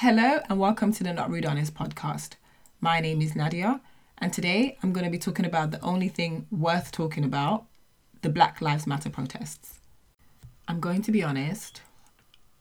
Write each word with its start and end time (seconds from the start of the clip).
Hello, 0.00 0.38
and 0.48 0.60
welcome 0.60 0.92
to 0.92 1.02
the 1.02 1.12
Not 1.12 1.28
Rude 1.28 1.44
Honest 1.44 1.74
podcast. 1.74 2.34
My 2.80 3.00
name 3.00 3.20
is 3.20 3.34
Nadia, 3.34 3.80
and 4.18 4.32
today 4.32 4.78
I'm 4.80 4.92
going 4.92 5.04
to 5.04 5.10
be 5.10 5.18
talking 5.18 5.44
about 5.44 5.72
the 5.72 5.80
only 5.80 6.06
thing 6.06 6.46
worth 6.52 6.92
talking 6.92 7.24
about 7.24 7.64
the 8.22 8.28
Black 8.28 8.62
Lives 8.62 8.86
Matter 8.86 9.10
protests. 9.10 9.80
I'm 10.68 10.78
going 10.78 11.02
to 11.02 11.10
be 11.10 11.24
honest, 11.24 11.82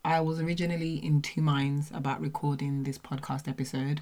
I 0.04 0.20
was 0.20 0.40
originally 0.40 0.96
in 0.96 1.22
two 1.22 1.44
minds 1.44 1.92
about 1.94 2.22
recording 2.22 2.86
this 2.86 2.98
podcast 2.98 3.48
episode. 3.48 4.02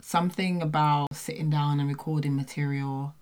Something 0.00 0.62
about 0.62 1.08
sitting 1.12 1.50
down 1.50 1.80
and 1.80 1.88
recording 1.90 2.34
material 2.34 3.14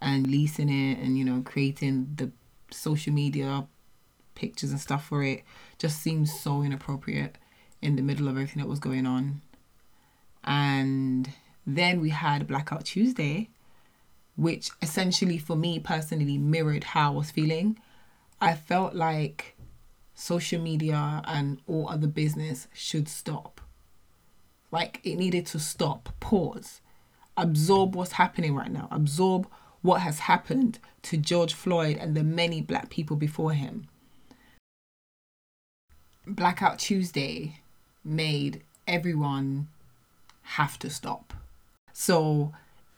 and 0.00 0.26
leasing 0.26 0.70
it 0.70 0.98
and, 0.98 1.16
you 1.16 1.24
know, 1.24 1.40
creating 1.42 2.14
the 2.16 2.32
social 2.72 3.12
media 3.12 3.64
pictures 4.34 4.72
and 4.72 4.80
stuff 4.80 5.06
for 5.06 5.22
it 5.22 5.44
just 5.78 6.02
seems 6.02 6.36
so 6.36 6.62
inappropriate 6.62 7.38
in 7.86 7.94
the 7.94 8.02
middle 8.02 8.26
of 8.26 8.34
everything 8.34 8.60
that 8.60 8.68
was 8.68 8.80
going 8.80 9.06
on. 9.06 9.40
And 10.42 11.30
then 11.64 12.00
we 12.00 12.10
had 12.10 12.48
Blackout 12.48 12.84
Tuesday, 12.84 13.48
which 14.34 14.70
essentially 14.82 15.38
for 15.38 15.56
me 15.56 15.78
personally 15.78 16.36
mirrored 16.36 16.84
how 16.84 17.12
I 17.12 17.16
was 17.16 17.30
feeling. 17.30 17.78
I 18.40 18.54
felt 18.54 18.94
like 18.94 19.56
social 20.14 20.60
media 20.60 21.22
and 21.26 21.60
all 21.68 21.88
other 21.88 22.08
business 22.08 22.66
should 22.74 23.08
stop. 23.08 23.60
Like 24.72 25.00
it 25.04 25.16
needed 25.16 25.46
to 25.46 25.60
stop, 25.60 26.08
pause, 26.18 26.80
absorb 27.36 27.94
what's 27.94 28.12
happening 28.12 28.54
right 28.54 28.70
now, 28.70 28.88
absorb 28.90 29.46
what 29.80 30.00
has 30.00 30.18
happened 30.20 30.80
to 31.02 31.16
George 31.16 31.54
Floyd 31.54 31.96
and 31.98 32.16
the 32.16 32.24
many 32.24 32.60
black 32.60 32.90
people 32.90 33.14
before 33.14 33.52
him. 33.52 33.86
Blackout 36.26 36.80
Tuesday 36.80 37.60
made 38.06 38.62
everyone 38.86 39.68
have 40.42 40.78
to 40.78 40.90
stop. 40.90 41.32
So, 41.92 42.52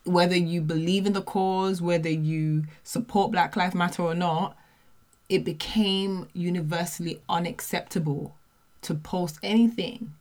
whether 0.05 0.37
you 0.37 0.61
believe 0.61 1.07
in 1.07 1.13
the 1.13 1.23
cause, 1.23 1.81
whether 1.81 2.11
you 2.11 2.65
support 2.83 3.33
Black 3.33 3.57
Lives 3.57 3.75
Matter 3.75 4.03
or 4.03 4.15
not, 4.15 4.57
it 5.29 5.45
became 5.45 6.29
universally 6.33 7.21
unacceptable 7.29 8.35
to 8.83 8.95
post 8.95 9.39
anything 9.43 10.15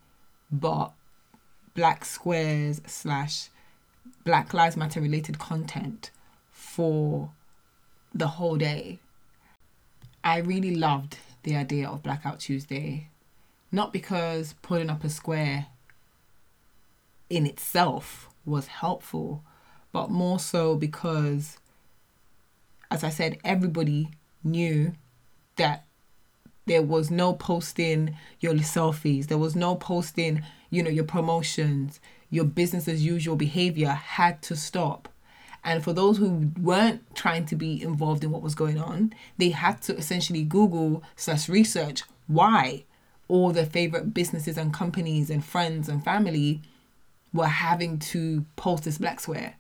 but 0.52 0.92
black 1.74 2.04
squares 2.06 2.82
slash 2.86 3.50
Black 4.24 4.54
Lives 4.54 4.76
Matter 4.76 5.00
related 5.00 5.40
content 5.40 6.12
for 6.52 7.32
the 8.14 8.28
whole 8.28 8.58
day. 8.58 9.00
I 10.24 10.40
really 10.40 10.76
loved 10.76 11.18
the 11.44 11.56
idea 11.56 11.88
of 11.88 12.04
Blackout 12.04 12.40
Tuesday 12.40 13.10
not 13.72 13.94
because 13.94 14.56
putting 14.62 14.90
up 14.90 15.04
a 15.04 15.10
square 15.10 15.68
in 17.30 17.46
itself 17.46 18.30
was 18.46 18.68
helpful, 18.68 19.44
but 19.92 20.10
more 20.10 20.40
so 20.40 20.76
because, 20.76 21.58
as 22.90 23.04
I 23.04 23.10
said, 23.10 23.38
everybody 23.44 24.10
knew 24.44 24.94
that 25.58 25.86
there 26.66 26.82
was 26.82 27.10
no 27.10 27.34
posting 27.34 28.16
your 28.40 28.54
selfies, 28.56 29.28
there 29.28 29.38
was 29.38 29.56
no 29.56 29.76
posting, 29.76 30.44
you 30.70 30.84
know, 30.84 30.90
your 30.90 31.04
promotions, 31.04 32.00
your 32.30 32.46
business 32.46 32.88
as 32.88 33.06
usual 33.06 33.36
behavior 33.36 33.90
had 33.90 34.42
to 34.44 34.56
stop. 34.56 35.10
And 35.64 35.84
for 35.84 35.92
those 35.92 36.18
who 36.18 36.52
weren't 36.62 37.16
trying 37.16 37.46
to 37.48 37.56
be 37.56 37.82
involved 37.82 38.24
in 38.24 38.32
what 38.32 38.42
was 38.42 38.56
going 38.56 38.80
on, 38.80 39.14
they 39.38 39.50
had 39.50 39.82
to 39.84 39.98
essentially 39.98 40.44
Google 40.44 41.04
slash 41.16 41.50
research 41.50 42.04
why 42.28 42.86
all 43.28 43.52
their 43.52 43.66
favorite 43.66 44.14
businesses 44.14 44.58
and 44.58 44.74
companies 44.74 45.30
and 45.30 45.44
friends 45.44 45.90
and 45.90 46.04
family 46.04 46.62
were 47.34 47.48
having 47.48 48.00
to 48.00 48.46
post 48.56 48.84
this 48.84 48.98
black 48.98 49.20
square, 49.20 49.56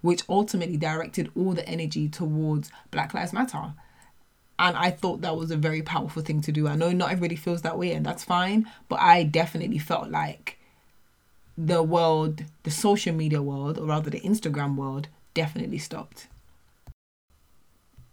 which 0.00 0.22
ultimately 0.28 0.76
directed 0.76 1.30
all 1.36 1.52
the 1.52 1.68
energy 1.68 2.08
towards 2.08 2.70
Black 2.90 3.14
Lives 3.14 3.32
Matter. 3.32 3.74
And 4.58 4.76
I 4.76 4.90
thought 4.90 5.20
that 5.20 5.36
was 5.36 5.50
a 5.50 5.56
very 5.56 5.82
powerful 5.82 6.22
thing 6.22 6.40
to 6.42 6.52
do. 6.52 6.66
I 6.68 6.76
know 6.76 6.92
not 6.92 7.10
everybody 7.10 7.36
feels 7.36 7.62
that 7.62 7.78
way, 7.78 7.92
and 7.92 8.06
that's 8.06 8.24
fine, 8.24 8.70
but 8.88 9.00
I 9.00 9.22
definitely 9.22 9.78
felt 9.78 10.10
like 10.10 10.58
the 11.58 11.82
world, 11.82 12.44
the 12.62 12.70
social 12.70 13.14
media 13.14 13.42
world, 13.42 13.78
or 13.78 13.86
rather 13.86 14.10
the 14.10 14.20
Instagram 14.20 14.76
world, 14.76 15.08
definitely 15.34 15.78
stopped. 15.78 16.28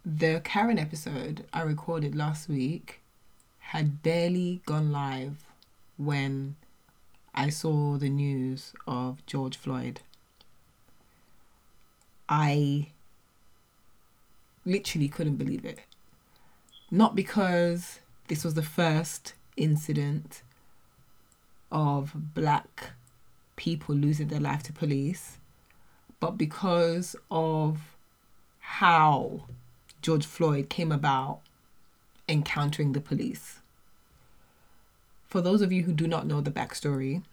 The 0.04 0.42
Karen 0.44 0.78
episode 0.78 1.46
I 1.52 1.62
recorded 1.62 2.14
last 2.14 2.48
week 2.48 3.00
had 3.74 4.04
barely 4.04 4.62
gone 4.66 4.92
live 4.92 5.44
when 5.96 6.54
I 7.34 7.48
saw 7.48 7.96
the 7.96 8.08
news 8.08 8.72
of 8.86 9.26
George 9.26 9.56
Floyd. 9.56 10.00
I 12.28 12.90
literally 14.64 15.08
couldn't 15.08 15.38
believe 15.38 15.64
it. 15.64 15.80
Not 16.88 17.16
because 17.16 17.98
this 18.28 18.44
was 18.44 18.54
the 18.54 18.62
first 18.62 19.34
incident 19.56 20.42
of 21.72 22.12
black 22.14 22.92
people 23.56 23.96
losing 23.96 24.28
their 24.28 24.38
life 24.38 24.62
to 24.62 24.72
police, 24.72 25.38
but 26.20 26.38
because 26.38 27.16
of 27.28 27.96
how 28.60 29.46
George 30.00 30.26
Floyd 30.26 30.68
came 30.68 30.92
about 30.92 31.40
encountering 32.28 32.92
the 32.92 33.00
police. 33.00 33.58
For 35.34 35.40
those 35.40 35.62
of 35.62 35.72
you 35.72 35.82
who 35.82 35.92
do 35.92 36.06
not 36.06 36.28
know 36.28 36.40
the 36.40 36.52
backstory, 36.52 37.24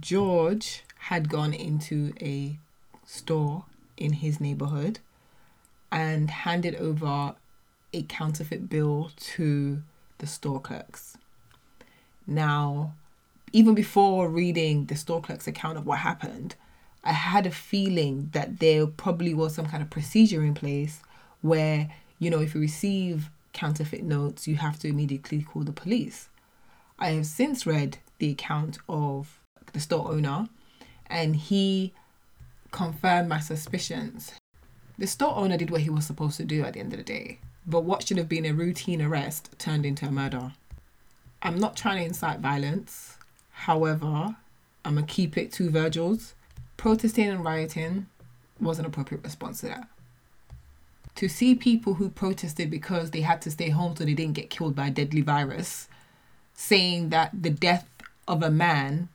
George 0.00 0.84
had 1.08 1.30
gone 1.30 1.54
into 1.54 2.12
a 2.20 2.58
store 3.06 3.64
in 3.96 4.12
his 4.12 4.38
neighborhood 4.38 4.98
and 5.90 6.30
handed 6.30 6.74
over 6.74 7.36
a 7.94 8.02
counterfeit 8.02 8.68
bill 8.68 9.12
to 9.16 9.82
the 10.18 10.26
store 10.26 10.60
clerks. 10.60 11.16
Now, 12.26 12.92
even 13.54 13.74
before 13.74 14.28
reading 14.28 14.84
the 14.84 14.96
store 14.96 15.22
clerk's 15.22 15.46
account 15.46 15.78
of 15.78 15.86
what 15.86 16.00
happened, 16.00 16.54
I 17.02 17.12
had 17.12 17.46
a 17.46 17.50
feeling 17.50 18.28
that 18.32 18.58
there 18.58 18.86
probably 18.86 19.32
was 19.32 19.54
some 19.54 19.64
kind 19.64 19.82
of 19.82 19.88
procedure 19.88 20.44
in 20.44 20.52
place 20.52 21.00
where 21.40 21.90
you 22.18 22.28
know, 22.28 22.40
if 22.40 22.54
you 22.54 22.60
receive 22.60 23.30
counterfeit 23.52 24.02
notes, 24.02 24.46
you 24.46 24.56
have 24.56 24.78
to 24.80 24.88
immediately 24.88 25.42
call 25.42 25.62
the 25.62 25.72
police. 25.72 26.28
I 26.98 27.10
have 27.10 27.26
since 27.26 27.66
read 27.66 27.98
the 28.18 28.30
account 28.30 28.78
of 28.88 29.40
the 29.72 29.80
store 29.80 30.10
owner, 30.10 30.48
and 31.06 31.36
he 31.36 31.92
confirmed 32.70 33.28
my 33.28 33.40
suspicions. 33.40 34.32
The 34.98 35.06
store 35.06 35.36
owner 35.36 35.56
did 35.56 35.70
what 35.70 35.80
he 35.80 35.90
was 35.90 36.06
supposed 36.06 36.36
to 36.36 36.44
do 36.44 36.62
at 36.62 36.74
the 36.74 36.80
end 36.80 36.92
of 36.92 36.98
the 36.98 37.04
day, 37.04 37.38
but 37.66 37.84
what 37.84 38.06
should 38.06 38.18
have 38.18 38.28
been 38.28 38.44
a 38.44 38.52
routine 38.52 39.00
arrest 39.00 39.50
turned 39.58 39.86
into 39.86 40.06
a 40.06 40.10
murder. 40.10 40.52
I'm 41.42 41.58
not 41.58 41.76
trying 41.76 41.98
to 41.98 42.04
incite 42.04 42.40
violence, 42.40 43.16
however, 43.50 44.36
I'm 44.84 44.94
gonna 44.94 45.06
keep 45.06 45.36
it 45.38 45.52
to 45.52 45.70
Virgil's. 45.70 46.34
Protesting 46.76 47.28
and 47.28 47.44
rioting 47.44 48.06
was 48.60 48.78
an 48.78 48.84
appropriate 48.84 49.24
response 49.24 49.60
to 49.60 49.66
that 49.68 49.88
to 51.20 51.28
see 51.28 51.54
people 51.54 51.92
who 51.92 52.08
protested 52.08 52.70
because 52.70 53.10
they 53.10 53.20
had 53.20 53.42
to 53.42 53.50
stay 53.50 53.68
home 53.68 53.94
so 53.94 54.06
they 54.06 54.14
didn't 54.14 54.32
get 54.32 54.48
killed 54.48 54.74
by 54.74 54.86
a 54.86 54.90
deadly 54.90 55.20
virus 55.20 55.86
saying 56.54 57.10
that 57.10 57.30
the 57.42 57.50
death 57.50 57.86
of 58.26 58.42
a 58.42 58.50
man 58.50 59.06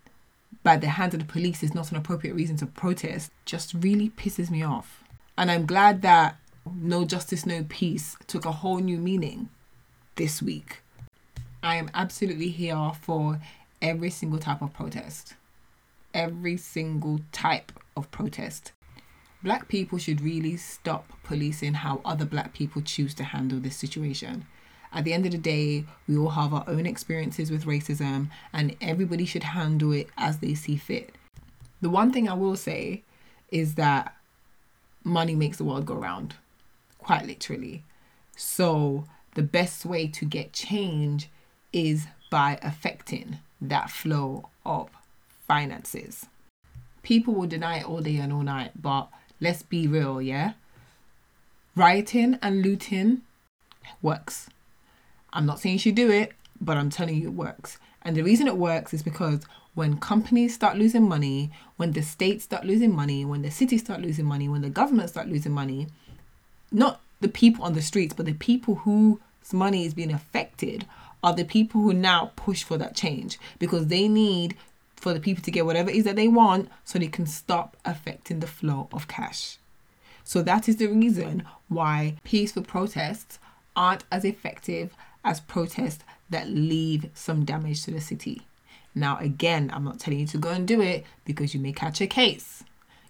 by 0.61 0.77
the 0.77 0.87
hands 0.87 1.15
of 1.15 1.19
the 1.19 1.25
police 1.25 1.63
is 1.63 1.73
not 1.73 1.89
an 1.89 1.97
appropriate 1.97 2.35
reason 2.35 2.55
to 2.57 2.67
protest 2.67 3.31
just 3.43 3.73
really 3.73 4.11
pisses 4.11 4.51
me 4.51 4.61
off. 4.61 5.03
And 5.35 5.49
I'm 5.49 5.65
glad 5.65 6.03
that 6.03 6.37
No 6.75 7.05
Justice, 7.05 7.43
No 7.43 7.65
Peace 7.69 8.15
took 8.27 8.45
a 8.45 8.51
whole 8.51 8.77
new 8.77 8.99
meaning 8.99 9.49
this 10.15 10.43
week. 10.43 10.83
I 11.63 11.77
am 11.77 11.89
absolutely 11.95 12.49
here 12.49 12.91
for 13.01 13.39
every 13.81 14.11
single 14.11 14.37
type 14.37 14.61
of 14.61 14.73
protest. 14.73 15.33
Every 16.13 16.57
single 16.57 17.21
type 17.31 17.71
of 17.97 18.11
protest. 18.11 18.73
Black 19.43 19.67
people 19.67 19.97
should 19.97 20.21
really 20.21 20.57
stop 20.57 21.11
policing 21.23 21.75
how 21.75 22.01
other 22.03 22.25
black 22.25 22.53
people 22.53 22.81
choose 22.81 23.13
to 23.15 23.23
handle 23.23 23.59
this 23.59 23.75
situation. 23.75 24.45
At 24.91 25.03
the 25.03 25.13
end 25.13 25.25
of 25.25 25.33
the 25.33 25.37
day, 25.37 25.85
we 26.07 26.17
all 26.17 26.29
have 26.29 26.53
our 26.53 26.63
own 26.67 26.85
experiences 26.85 27.51
with 27.51 27.65
racism, 27.65 28.29
and 28.53 28.75
everybody 28.79 29.25
should 29.25 29.43
handle 29.43 29.91
it 29.91 30.07
as 30.17 30.39
they 30.39 30.55
see 30.55 30.77
fit. 30.77 31.13
The 31.81 31.89
one 31.89 32.11
thing 32.11 32.29
I 32.29 32.33
will 32.33 32.55
say 32.55 33.03
is 33.49 33.75
that 33.75 34.15
money 35.03 35.35
makes 35.35 35.57
the 35.57 35.65
world 35.65 35.85
go 35.85 35.95
round, 35.95 36.35
quite 36.97 37.25
literally. 37.25 37.83
So, 38.35 39.05
the 39.35 39.43
best 39.43 39.85
way 39.85 40.07
to 40.07 40.25
get 40.25 40.53
change 40.53 41.29
is 41.73 42.07
by 42.31 42.57
affecting 42.61 43.39
that 43.61 43.89
flow 43.89 44.49
of 44.65 44.89
finances. 45.45 46.25
People 47.03 47.33
will 47.33 47.47
deny 47.47 47.79
it 47.79 47.87
all 47.87 48.01
day 48.01 48.15
and 48.15 48.33
all 48.33 48.41
night, 48.41 48.71
but 48.81 49.09
Let's 49.39 49.63
be 49.63 49.87
real, 49.87 50.21
yeah? 50.21 50.53
Rioting 51.75 52.39
and 52.41 52.61
looting 52.61 53.21
works. 54.01 54.49
I'm 55.33 55.45
not 55.45 55.59
saying 55.59 55.73
you 55.73 55.79
should 55.79 55.95
do 55.95 56.09
it, 56.09 56.31
but 56.61 56.77
I'm 56.77 56.89
telling 56.89 57.15
you 57.15 57.27
it 57.27 57.33
works. 57.33 57.77
And 58.01 58.15
the 58.15 58.23
reason 58.23 58.47
it 58.47 58.57
works 58.57 58.93
is 58.93 59.03
because 59.03 59.41
when 59.73 59.97
companies 59.97 60.55
start 60.55 60.77
losing 60.77 61.07
money, 61.07 61.51
when 61.75 61.91
the 61.91 62.01
states 62.01 62.45
start 62.45 62.65
losing 62.65 62.95
money, 62.95 63.25
when 63.25 63.41
the 63.41 63.51
cities 63.51 63.81
start 63.81 64.01
losing 64.01 64.25
money, 64.25 64.47
when 64.47 64.61
the 64.61 64.69
government 64.69 65.09
start 65.09 65.27
losing 65.27 65.51
money, 65.51 65.87
not 66.71 67.01
the 67.19 67.27
people 67.27 67.65
on 67.65 67.73
the 67.73 67.81
streets, 67.81 68.13
but 68.13 68.25
the 68.25 68.33
people 68.33 68.75
whose 68.75 69.19
money 69.51 69.85
is 69.85 69.93
being 69.93 70.13
affected 70.13 70.85
are 71.21 71.33
the 71.33 71.43
people 71.43 71.81
who 71.81 71.93
now 71.93 72.31
push 72.35 72.63
for 72.63 72.77
that 72.77 72.95
change 72.95 73.37
because 73.59 73.87
they 73.87 74.07
need 74.07 74.55
for 75.05 75.13
the 75.13 75.19
people 75.19 75.43
to 75.43 75.51
get 75.51 75.67
whatever 75.67 75.91
it 75.91 75.95
is 75.95 76.03
that 76.03 76.15
they 76.15 76.27
want 76.27 76.67
so 76.83 76.97
they 76.97 77.05
can 77.05 77.27
stop 77.27 77.77
affecting 77.85 78.39
the 78.39 78.47
flow 78.47 78.89
of 78.91 79.07
cash. 79.07 79.59
So 80.23 80.41
that 80.41 80.67
is 80.67 80.77
the 80.77 80.87
reason 80.87 81.43
why 81.67 82.15
peaceful 82.23 82.63
protests 82.63 83.37
aren't 83.75 84.03
as 84.11 84.25
effective 84.25 84.95
as 85.23 85.41
protests 85.41 86.03
that 86.31 86.49
leave 86.49 87.11
some 87.13 87.45
damage 87.45 87.83
to 87.83 87.91
the 87.91 88.01
city. 88.01 88.47
Now, 88.95 89.19
again, 89.19 89.69
I'm 89.71 89.83
not 89.83 89.99
telling 89.99 90.21
you 90.21 90.25
to 90.25 90.39
go 90.39 90.49
and 90.49 90.67
do 90.67 90.81
it 90.81 91.05
because 91.23 91.53
you 91.53 91.59
may 91.59 91.71
catch 91.71 92.01
a 92.01 92.07
case. 92.07 92.63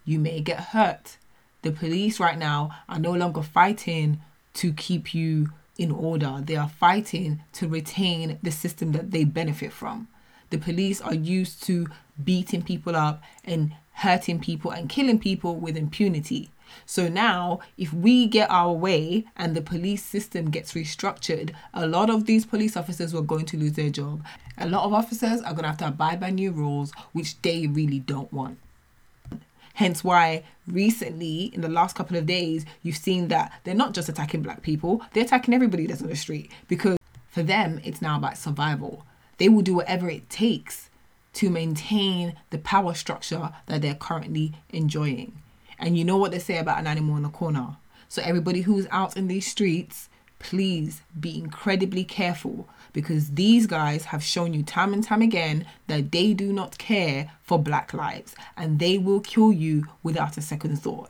You 0.04 0.20
may 0.20 0.42
get 0.42 0.60
hurt. 0.76 1.16
The 1.62 1.72
police 1.72 2.20
right 2.20 2.38
now 2.38 2.76
are 2.90 3.00
no 3.00 3.14
longer 3.14 3.42
fighting 3.42 4.20
to 4.56 4.74
keep 4.74 5.16
you 5.16 5.48
in 5.78 5.92
order, 5.92 6.42
they 6.44 6.58
are 6.58 6.70
fighting 6.70 7.42
to 7.54 7.70
retain 7.70 8.38
the 8.44 8.52
system 8.52 8.92
that 8.92 9.12
they 9.12 9.24
benefit 9.24 9.72
from. 9.72 10.10
The 10.50 10.58
police 10.58 11.02
are 11.02 11.14
used 11.14 11.64
to 11.64 11.88
beating 12.24 12.62
people 12.62 12.96
up 12.96 13.24
and 13.44 13.74
hurting 13.94 14.40
people 14.40 14.72
and 14.72 14.90
killing 14.90 15.20
people 15.20 15.56
with 15.56 15.78
impunity. 15.78 16.50
So 16.86 17.08
now, 17.08 17.60
if 17.78 17.94
we 17.94 18.28
get 18.28 18.50
our 18.50 18.74
way 18.74 19.26
and 19.38 19.56
the 19.56 19.62
police 19.62 20.04
system 20.04 20.50
gets 20.50 20.74
restructured, 20.74 21.52
a 21.74 21.88
lot 21.88 22.10
of 22.10 22.26
these 22.26 22.46
police 22.46 22.76
officers 22.76 23.14
are 23.14 23.22
going 23.22 23.46
to 23.46 23.58
lose 23.58 23.74
their 23.74 23.90
job. 23.90 24.26
A 24.58 24.68
lot 24.68 24.84
of 24.84 24.94
officers 24.94 25.42
are 25.42 25.54
going 25.54 25.64
to 25.64 25.70
have 25.70 25.78
to 25.78 25.88
abide 25.88 26.20
by 26.20 26.30
new 26.30 26.52
rules, 26.52 26.92
which 27.14 27.42
they 27.42 27.68
really 27.68 28.00
don't 28.00 28.32
want. 28.34 28.58
Hence 29.76 30.04
why 30.04 30.44
recently, 30.68 31.52
in 31.54 31.62
the 31.62 31.70
last 31.70 31.96
couple 31.96 32.18
of 32.18 32.26
days, 32.26 32.66
you've 32.82 32.96
seen 32.96 33.28
that 33.28 33.52
they're 33.64 33.76
not 33.76 33.94
just 33.94 34.08
attacking 34.08 34.42
black 34.42 34.62
people, 34.62 35.02
they're 35.14 35.26
attacking 35.26 35.54
everybody 35.54 35.86
that's 35.86 36.02
on 36.02 36.08
the 36.08 36.16
street 36.16 36.50
because 36.68 36.98
for 37.30 37.44
them, 37.44 37.82
it's 37.84 38.02
now 38.02 38.16
about 38.16 38.38
survival. 38.38 39.06
They 39.38 39.50
will 39.50 39.62
do 39.62 39.76
whatever 39.76 40.10
it 40.10 40.30
takes 40.30 40.90
to 41.34 41.50
maintain 41.50 42.36
the 42.50 42.58
power 42.58 42.94
structure 42.94 43.52
that 43.66 43.82
they're 43.82 43.96
currently 43.96 44.54
enjoying. 44.70 45.34
And 45.78 45.98
you 45.98 46.06
know 46.06 46.18
what 46.18 46.32
they 46.32 46.40
say 46.40 46.58
about 46.58 46.80
an 46.80 46.88
animal 46.88 47.18
in 47.18 47.24
the 47.24 47.30
corner. 47.30 47.78
So, 48.08 48.22
everybody 48.22 48.62
who's 48.62 48.88
out 48.92 49.18
in 49.18 49.28
these 49.28 49.46
streets, 49.46 50.08
please 50.40 51.02
be 51.20 51.38
incredibly 51.38 52.04
careful 52.04 52.70
because 52.94 53.32
these 53.32 53.68
guys 53.68 54.06
have 54.06 54.24
shown 54.24 54.54
you 54.54 54.64
time 54.64 54.94
and 54.94 55.04
time 55.04 55.22
again 55.22 55.66
that 55.88 56.12
they 56.12 56.34
do 56.34 56.54
not 56.54 56.78
care 56.78 57.32
for 57.42 57.60
black 57.60 57.94
lives 57.94 58.36
and 58.56 58.80
they 58.80 58.98
will 58.98 59.20
kill 59.20 59.52
you 59.52 59.86
without 60.02 60.38
a 60.38 60.42
second 60.42 60.78
thought. 60.78 61.10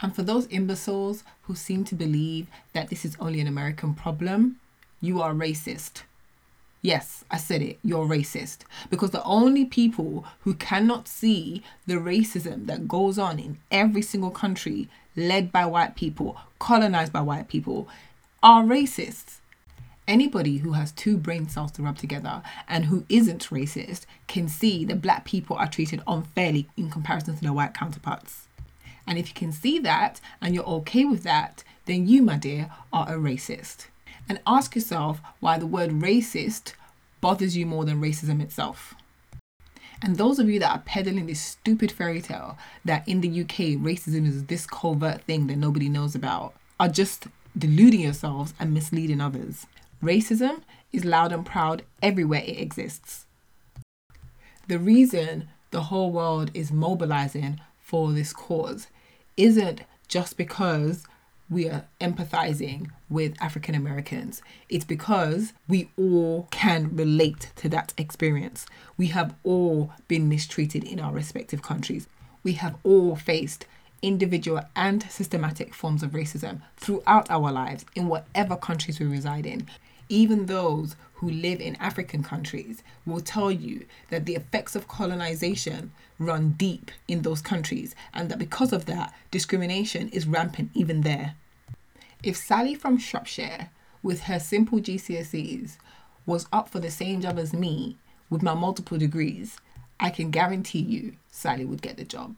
And 0.00 0.14
for 0.14 0.22
those 0.22 0.46
imbeciles 0.46 1.24
who 1.42 1.54
seem 1.54 1.84
to 1.84 1.94
believe 1.94 2.46
that 2.74 2.90
this 2.90 3.04
is 3.04 3.16
only 3.18 3.40
an 3.40 3.46
American 3.46 3.94
problem, 3.94 4.60
you 5.00 5.20
are 5.20 5.32
racist. 5.32 6.02
Yes, 6.86 7.24
I 7.32 7.38
said 7.38 7.62
it, 7.62 7.80
you're 7.82 8.06
racist. 8.06 8.58
Because 8.90 9.10
the 9.10 9.24
only 9.24 9.64
people 9.64 10.24
who 10.42 10.54
cannot 10.54 11.08
see 11.08 11.64
the 11.84 11.94
racism 11.94 12.66
that 12.68 12.86
goes 12.86 13.18
on 13.18 13.40
in 13.40 13.58
every 13.72 14.02
single 14.02 14.30
country 14.30 14.88
led 15.16 15.50
by 15.50 15.66
white 15.66 15.96
people, 15.96 16.36
colonized 16.60 17.12
by 17.12 17.22
white 17.22 17.48
people, 17.48 17.88
are 18.40 18.62
racists. 18.62 19.38
Anybody 20.06 20.58
who 20.58 20.74
has 20.74 20.92
two 20.92 21.16
brain 21.16 21.48
cells 21.48 21.72
to 21.72 21.82
rub 21.82 21.98
together 21.98 22.40
and 22.68 22.84
who 22.84 23.04
isn't 23.08 23.50
racist 23.50 24.06
can 24.28 24.46
see 24.46 24.84
that 24.84 25.02
black 25.02 25.24
people 25.24 25.56
are 25.56 25.66
treated 25.66 26.02
unfairly 26.06 26.68
in 26.76 26.88
comparison 26.88 27.34
to 27.34 27.42
their 27.42 27.52
white 27.52 27.74
counterparts. 27.74 28.46
And 29.08 29.18
if 29.18 29.26
you 29.26 29.34
can 29.34 29.50
see 29.50 29.80
that 29.80 30.20
and 30.40 30.54
you're 30.54 30.62
okay 30.78 31.04
with 31.04 31.24
that, 31.24 31.64
then 31.86 32.06
you, 32.06 32.22
my 32.22 32.36
dear, 32.36 32.70
are 32.92 33.08
a 33.08 33.18
racist. 33.18 33.86
And 34.28 34.40
ask 34.46 34.74
yourself 34.74 35.20
why 35.40 35.58
the 35.58 35.66
word 35.66 35.90
racist 35.90 36.74
bothers 37.20 37.56
you 37.56 37.66
more 37.66 37.84
than 37.84 38.00
racism 38.00 38.42
itself. 38.42 38.94
And 40.02 40.16
those 40.16 40.38
of 40.38 40.48
you 40.48 40.58
that 40.60 40.70
are 40.70 40.82
peddling 40.84 41.26
this 41.26 41.40
stupid 41.40 41.90
fairy 41.90 42.20
tale 42.20 42.58
that 42.84 43.08
in 43.08 43.20
the 43.20 43.40
UK 43.40 43.78
racism 43.80 44.26
is 44.26 44.44
this 44.44 44.66
covert 44.66 45.22
thing 45.22 45.46
that 45.46 45.56
nobody 45.56 45.88
knows 45.88 46.14
about 46.14 46.54
are 46.78 46.88
just 46.88 47.28
deluding 47.56 48.00
yourselves 48.00 48.52
and 48.58 48.74
misleading 48.74 49.20
others. 49.20 49.66
Racism 50.02 50.60
is 50.92 51.04
loud 51.04 51.32
and 51.32 51.46
proud 51.46 51.82
everywhere 52.02 52.42
it 52.44 52.58
exists. 52.58 53.26
The 54.68 54.78
reason 54.78 55.48
the 55.70 55.82
whole 55.82 56.10
world 56.10 56.50
is 56.52 56.70
mobilizing 56.70 57.60
for 57.78 58.12
this 58.12 58.32
cause 58.32 58.88
isn't 59.36 59.82
just 60.08 60.36
because 60.36 61.04
we 61.48 61.68
are 61.68 61.84
empathizing 62.00 62.90
with 63.08 63.40
African 63.40 63.74
Americans. 63.74 64.42
It's 64.68 64.84
because 64.84 65.52
we 65.68 65.90
all 65.96 66.48
can 66.50 66.96
relate 66.96 67.50
to 67.56 67.68
that 67.68 67.94
experience. 67.96 68.66
We 68.96 69.08
have 69.08 69.34
all 69.44 69.92
been 70.08 70.28
mistreated 70.28 70.82
in 70.84 70.98
our 70.98 71.12
respective 71.12 71.62
countries. 71.62 72.08
We 72.42 72.54
have 72.54 72.76
all 72.82 73.16
faced 73.16 73.66
individual 74.02 74.60
and 74.74 75.02
systematic 75.04 75.74
forms 75.74 76.02
of 76.02 76.10
racism 76.10 76.62
throughout 76.76 77.30
our 77.30 77.50
lives 77.52 77.84
in 77.94 78.08
whatever 78.08 78.56
countries 78.56 79.00
we 79.00 79.06
reside 79.06 79.46
in. 79.46 79.66
Even 80.08 80.46
those 80.46 80.96
who 81.14 81.30
live 81.30 81.60
in 81.60 81.76
African 81.76 82.22
countries 82.22 82.82
will 83.04 83.20
tell 83.20 83.50
you 83.50 83.86
that 84.10 84.26
the 84.26 84.34
effects 84.34 84.76
of 84.76 84.86
colonization 84.86 85.92
run 86.18 86.50
deep 86.50 86.90
in 87.08 87.22
those 87.22 87.40
countries 87.40 87.94
and 88.12 88.28
that 88.28 88.38
because 88.38 88.72
of 88.72 88.86
that, 88.86 89.14
discrimination 89.30 90.08
is 90.10 90.26
rampant 90.26 90.70
even 90.74 91.00
there. 91.00 91.34
If 92.22 92.36
Sally 92.36 92.74
from 92.74 92.98
Shropshire, 92.98 93.70
with 94.02 94.22
her 94.22 94.38
simple 94.38 94.78
GCSEs, 94.78 95.78
was 96.26 96.46
up 96.52 96.68
for 96.68 96.80
the 96.80 96.90
same 96.90 97.20
job 97.20 97.38
as 97.38 97.52
me 97.52 97.96
with 98.28 98.42
my 98.42 98.54
multiple 98.54 98.98
degrees, 98.98 99.58
I 99.98 100.10
can 100.10 100.30
guarantee 100.30 100.80
you 100.80 101.14
Sally 101.30 101.64
would 101.64 101.82
get 101.82 101.96
the 101.96 102.04
job. 102.04 102.36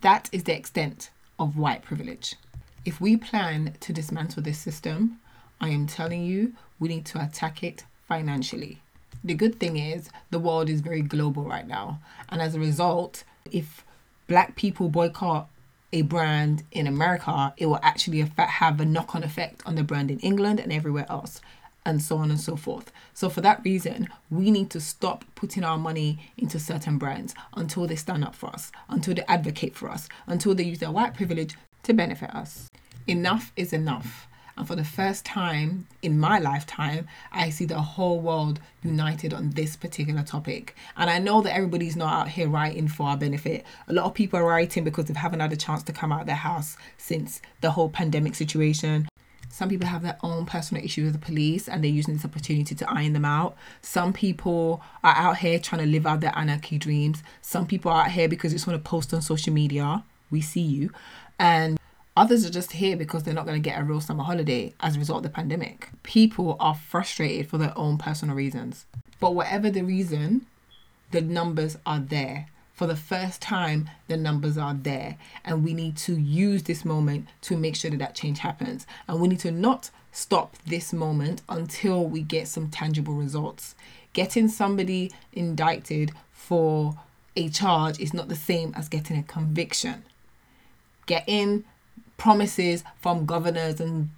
That 0.00 0.28
is 0.32 0.44
the 0.44 0.56
extent 0.56 1.10
of 1.38 1.58
white 1.58 1.82
privilege. 1.82 2.36
If 2.84 3.00
we 3.00 3.16
plan 3.16 3.74
to 3.80 3.92
dismantle 3.92 4.42
this 4.42 4.58
system, 4.58 5.18
I 5.60 5.70
am 5.70 5.86
telling 5.86 6.24
you, 6.24 6.52
we 6.78 6.88
need 6.88 7.04
to 7.06 7.22
attack 7.22 7.62
it 7.62 7.84
financially. 8.06 8.80
The 9.24 9.34
good 9.34 9.58
thing 9.58 9.76
is, 9.76 10.10
the 10.30 10.38
world 10.38 10.68
is 10.68 10.80
very 10.80 11.02
global 11.02 11.44
right 11.44 11.66
now. 11.66 12.00
And 12.28 12.40
as 12.40 12.54
a 12.54 12.60
result, 12.60 13.24
if 13.50 13.84
black 14.28 14.54
people 14.54 14.88
boycott 14.88 15.48
a 15.92 16.02
brand 16.02 16.62
in 16.70 16.86
America, 16.86 17.54
it 17.56 17.66
will 17.66 17.80
actually 17.82 18.20
affect, 18.20 18.50
have 18.50 18.80
a 18.80 18.84
knock 18.84 19.14
on 19.14 19.24
effect 19.24 19.62
on 19.66 19.74
the 19.74 19.82
brand 19.82 20.10
in 20.10 20.20
England 20.20 20.60
and 20.60 20.72
everywhere 20.72 21.06
else, 21.08 21.40
and 21.84 22.02
so 22.02 22.18
on 22.18 22.30
and 22.30 22.40
so 22.40 22.56
forth. 22.56 22.92
So, 23.14 23.30
for 23.30 23.40
that 23.40 23.64
reason, 23.64 24.08
we 24.30 24.50
need 24.50 24.70
to 24.70 24.80
stop 24.80 25.24
putting 25.34 25.64
our 25.64 25.78
money 25.78 26.30
into 26.36 26.60
certain 26.60 26.98
brands 26.98 27.34
until 27.54 27.86
they 27.86 27.96
stand 27.96 28.22
up 28.22 28.34
for 28.34 28.48
us, 28.50 28.70
until 28.88 29.14
they 29.14 29.24
advocate 29.26 29.74
for 29.74 29.88
us, 29.88 30.08
until 30.26 30.54
they 30.54 30.64
use 30.64 30.78
their 30.78 30.90
white 30.90 31.14
privilege 31.14 31.56
to 31.84 31.94
benefit 31.94 32.30
us. 32.34 32.68
Enough 33.06 33.52
is 33.56 33.72
enough. 33.72 34.27
And 34.58 34.66
for 34.66 34.74
the 34.74 34.84
first 34.84 35.24
time 35.24 35.86
in 36.02 36.18
my 36.18 36.40
lifetime, 36.40 37.06
I 37.30 37.50
see 37.50 37.64
the 37.64 37.80
whole 37.80 38.20
world 38.20 38.58
united 38.82 39.32
on 39.32 39.50
this 39.50 39.76
particular 39.76 40.24
topic. 40.24 40.74
And 40.96 41.08
I 41.08 41.20
know 41.20 41.40
that 41.42 41.54
everybody's 41.54 41.94
not 41.94 42.12
out 42.12 42.28
here 42.30 42.48
writing 42.48 42.88
for 42.88 43.06
our 43.06 43.16
benefit. 43.16 43.64
A 43.86 43.92
lot 43.92 44.06
of 44.06 44.14
people 44.14 44.40
are 44.40 44.44
writing 44.44 44.82
because 44.82 45.04
they 45.04 45.14
haven't 45.14 45.38
had 45.38 45.52
a 45.52 45.56
chance 45.56 45.84
to 45.84 45.92
come 45.92 46.10
out 46.10 46.22
of 46.22 46.26
their 46.26 46.34
house 46.34 46.76
since 46.96 47.40
the 47.60 47.70
whole 47.70 47.88
pandemic 47.88 48.34
situation. 48.34 49.08
Some 49.48 49.68
people 49.68 49.86
have 49.86 50.02
their 50.02 50.18
own 50.24 50.44
personal 50.44 50.84
issues 50.84 51.04
with 51.04 51.20
the 51.20 51.24
police 51.24 51.68
and 51.68 51.82
they're 51.82 51.90
using 51.90 52.14
this 52.14 52.24
opportunity 52.24 52.74
to 52.74 52.90
iron 52.90 53.12
them 53.12 53.24
out. 53.24 53.56
Some 53.80 54.12
people 54.12 54.82
are 55.04 55.14
out 55.14 55.38
here 55.38 55.60
trying 55.60 55.82
to 55.82 55.86
live 55.86 56.04
out 56.04 56.20
their 56.20 56.36
anarchy 56.36 56.78
dreams. 56.78 57.22
Some 57.42 57.64
people 57.64 57.92
are 57.92 58.06
out 58.06 58.10
here 58.10 58.28
because 58.28 58.50
they 58.50 58.56
just 58.56 58.66
want 58.66 58.82
to 58.82 58.90
post 58.90 59.14
on 59.14 59.22
social 59.22 59.52
media. 59.52 60.02
We 60.32 60.40
see 60.40 60.62
you. 60.62 60.90
And 61.38 61.77
Others 62.18 62.44
are 62.44 62.50
just 62.50 62.72
here 62.72 62.96
because 62.96 63.22
they're 63.22 63.32
not 63.32 63.46
going 63.46 63.62
to 63.62 63.70
get 63.70 63.80
a 63.80 63.84
real 63.84 64.00
summer 64.00 64.24
holiday 64.24 64.74
as 64.80 64.96
a 64.96 64.98
result 64.98 65.18
of 65.18 65.22
the 65.22 65.28
pandemic. 65.28 65.88
People 66.02 66.56
are 66.58 66.74
frustrated 66.74 67.48
for 67.48 67.58
their 67.58 67.72
own 67.78 67.96
personal 67.96 68.34
reasons. 68.34 68.86
But 69.20 69.36
whatever 69.36 69.70
the 69.70 69.82
reason, 69.82 70.44
the 71.12 71.20
numbers 71.20 71.78
are 71.86 72.00
there. 72.00 72.48
For 72.72 72.88
the 72.88 72.96
first 72.96 73.40
time, 73.40 73.88
the 74.08 74.16
numbers 74.16 74.58
are 74.58 74.74
there. 74.74 75.16
And 75.44 75.62
we 75.62 75.74
need 75.74 75.96
to 75.98 76.16
use 76.16 76.64
this 76.64 76.84
moment 76.84 77.28
to 77.42 77.56
make 77.56 77.76
sure 77.76 77.92
that 77.92 77.98
that 77.98 78.16
change 78.16 78.40
happens. 78.40 78.84
And 79.06 79.20
we 79.20 79.28
need 79.28 79.38
to 79.40 79.52
not 79.52 79.90
stop 80.10 80.56
this 80.66 80.92
moment 80.92 81.42
until 81.48 82.04
we 82.04 82.22
get 82.22 82.48
some 82.48 82.68
tangible 82.68 83.14
results. 83.14 83.76
Getting 84.12 84.48
somebody 84.48 85.12
indicted 85.32 86.10
for 86.32 86.98
a 87.36 87.48
charge 87.48 88.00
is 88.00 88.12
not 88.12 88.28
the 88.28 88.34
same 88.34 88.74
as 88.76 88.88
getting 88.88 89.16
a 89.16 89.22
conviction. 89.22 90.02
Getting 91.06 91.62
promises 92.18 92.84
from 93.00 93.24
governors 93.24 93.80
and 93.80 94.10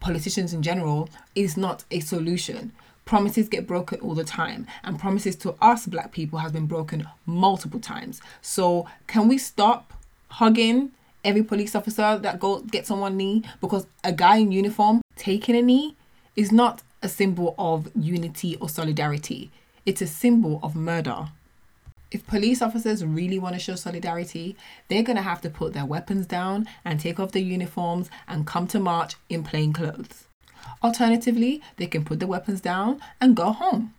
politicians 0.00 0.54
in 0.54 0.62
general 0.62 1.10
is 1.34 1.56
not 1.56 1.84
a 1.90 2.00
solution. 2.00 2.72
Promises 3.04 3.48
get 3.48 3.66
broken 3.66 4.00
all 4.00 4.14
the 4.14 4.24
time, 4.24 4.66
and 4.84 4.98
promises 4.98 5.36
to 5.36 5.54
us 5.60 5.86
black 5.86 6.12
people 6.12 6.38
has 6.38 6.52
been 6.52 6.66
broken 6.66 7.06
multiple 7.26 7.80
times. 7.80 8.22
So, 8.40 8.86
can 9.06 9.28
we 9.28 9.38
stop 9.38 9.92
hugging 10.28 10.92
every 11.24 11.42
police 11.42 11.74
officer 11.74 12.18
that 12.18 12.40
go 12.40 12.60
gets 12.60 12.90
on 12.90 13.00
one 13.00 13.16
knee 13.16 13.42
because 13.60 13.86
a 14.02 14.12
guy 14.12 14.36
in 14.36 14.50
uniform 14.50 15.00
taking 15.16 15.54
a 15.56 15.62
knee 15.62 15.94
is 16.36 16.50
not 16.50 16.82
a 17.02 17.08
symbol 17.08 17.54
of 17.58 17.90
unity 17.94 18.56
or 18.56 18.68
solidarity. 18.68 19.50
It's 19.84 20.00
a 20.00 20.06
symbol 20.06 20.60
of 20.62 20.74
murder. 20.74 21.28
If 22.12 22.26
police 22.26 22.60
officers 22.60 23.02
really 23.02 23.38
want 23.38 23.54
to 23.54 23.58
show 23.58 23.74
solidarity, 23.74 24.54
they're 24.88 25.02
going 25.02 25.16
to 25.16 25.22
have 25.22 25.40
to 25.40 25.48
put 25.48 25.72
their 25.72 25.86
weapons 25.86 26.26
down 26.26 26.68
and 26.84 27.00
take 27.00 27.18
off 27.18 27.32
their 27.32 27.42
uniforms 27.42 28.10
and 28.28 28.46
come 28.46 28.66
to 28.66 28.78
march 28.78 29.14
in 29.30 29.42
plain 29.42 29.72
clothes. 29.72 30.26
Alternatively, 30.82 31.62
they 31.78 31.86
can 31.86 32.04
put 32.04 32.20
the 32.20 32.26
weapons 32.26 32.60
down 32.60 33.00
and 33.18 33.34
go 33.34 33.52
home. 33.52 33.94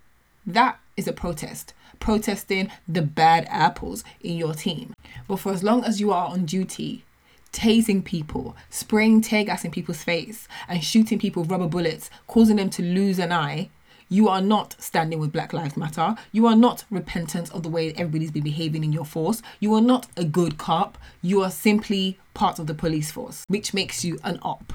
That 0.46 0.79
is 0.96 1.08
a 1.08 1.13
protest, 1.13 1.74
protesting 2.00 2.70
the 2.88 3.01
bad 3.01 3.48
apples 3.50 4.03
in 4.22 4.38
your 4.38 4.53
team. 4.53 4.93
But 5.27 5.38
for 5.38 5.51
as 5.51 5.63
long 5.63 5.84
as 5.84 6.00
you 6.00 6.12
are 6.12 6.27
on 6.27 6.46
duty, 6.46 7.05
tasing 7.51 8.05
people, 8.05 8.55
spraying 8.70 9.22
tear 9.22 9.43
gas 9.43 9.65
in 9.65 9.72
people's 9.72 10.03
face, 10.03 10.48
and 10.67 10.84
shooting 10.84 11.17
people 11.17 11.41
with 11.41 11.51
rubber 11.51 11.67
bullets, 11.67 12.12
causing 12.27 12.58
them 12.58 12.70
to 12.70 12.84
lose 12.84 13.17
an 13.17 13.32
eye, 13.32 13.70
you 14.13 14.29
are 14.29 14.41
not 14.41 14.75
standing 14.79 15.17
with 15.17 15.32
Black 15.32 15.53
Lives 15.53 15.75
Matter. 15.75 16.15
You 16.32 16.46
are 16.46 16.55
not 16.55 16.86
repentant 16.91 17.51
of 17.51 17.63
the 17.63 17.70
way 17.70 17.93
everybody's 17.93 18.29
been 18.29 18.43
behaving 18.43 18.84
in 18.84 18.93
your 18.93 19.05
force. 19.05 19.41
You 19.60 19.74
are 19.74 19.82
not 19.82 20.05
a 20.15 20.24
good 20.24 20.60
cop. 20.60 21.00
You 21.24 21.41
are 21.41 21.50
simply 21.50 22.20
part 22.36 22.60
of 22.60 22.67
the 22.67 22.75
police 22.75 23.12
force, 23.12 23.43
which 23.48 23.74
makes 23.74 24.05
you 24.05 24.20
an 24.24 24.38
op. 24.43 24.74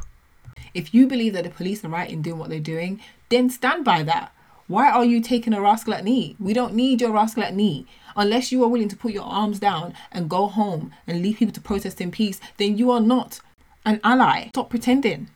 If 0.74 0.92
you 0.92 1.06
believe 1.06 1.34
that 1.34 1.44
the 1.44 1.50
police 1.50 1.84
are 1.84 1.88
right 1.88 2.10
in 2.10 2.20
doing 2.20 2.36
what 2.36 2.50
they're 2.50 2.58
doing, 2.58 3.00
then 3.28 3.48
stand 3.48 3.84
by 3.84 4.02
that. 4.02 4.34
Why 4.66 4.90
are 4.90 5.04
you 5.04 5.20
taking 5.20 5.54
a 5.54 5.60
rascal 5.60 5.94
at 5.94 6.02
knee? 6.02 6.34
We 6.40 6.52
don't 6.52 6.74
need 6.74 7.00
your 7.00 7.12
rascal 7.12 7.44
at 7.44 7.54
knee. 7.54 7.86
Unless 8.16 8.50
you 8.50 8.64
are 8.64 8.68
willing 8.68 8.88
to 8.88 8.96
put 8.96 9.12
your 9.12 9.22
arms 9.22 9.60
down 9.60 9.94
and 10.10 10.28
go 10.28 10.48
home 10.48 10.92
and 11.06 11.22
leave 11.22 11.36
people 11.36 11.54
to 11.54 11.60
protest 11.60 12.00
in 12.00 12.10
peace, 12.10 12.40
then 12.56 12.76
you 12.76 12.90
are 12.90 13.00
not 13.00 13.38
an 13.86 14.00
ally. 14.02 14.48
Stop 14.48 14.68
pretending. 14.68 15.30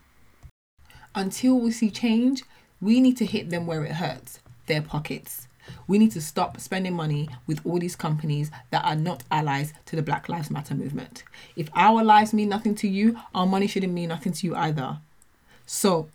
Until 1.15 1.61
we 1.61 1.71
see 1.71 1.91
change, 1.91 2.43
we 2.83 3.01
need 3.01 3.17
to 3.17 3.25
hit 3.25 3.49
them 3.49 3.67
where 3.67 3.85
it 3.85 3.93
hurts 3.93 4.41
their 4.67 4.83
pockets. 4.83 5.47
We 5.87 5.99
need 5.99 6.11
to 6.13 6.21
stop 6.21 6.59
spending 6.61 6.95
money 6.95 7.29
with 7.47 7.65
all 7.65 7.79
these 7.79 7.95
companies 7.95 8.51
that 8.71 8.85
are 8.85 8.97
not 8.97 9.23
allies 9.31 9.73
to 9.87 9.97
the 9.97 10.03
Black 10.03 10.29
Lives 10.29 10.51
Matter 10.51 10.75
movement. 10.75 11.23
If 11.55 11.71
our 11.75 12.03
lives 12.03 12.35
mean 12.35 12.49
nothing 12.49 12.75
to 12.77 12.89
you, 12.89 13.17
our 13.35 13.47
money 13.47 13.69
shouldn't 13.69 13.93
mean 13.93 14.09
nothing 14.09 14.33
to 14.33 14.47
you 14.47 14.57
either. 14.57 14.99
So, 15.65 16.09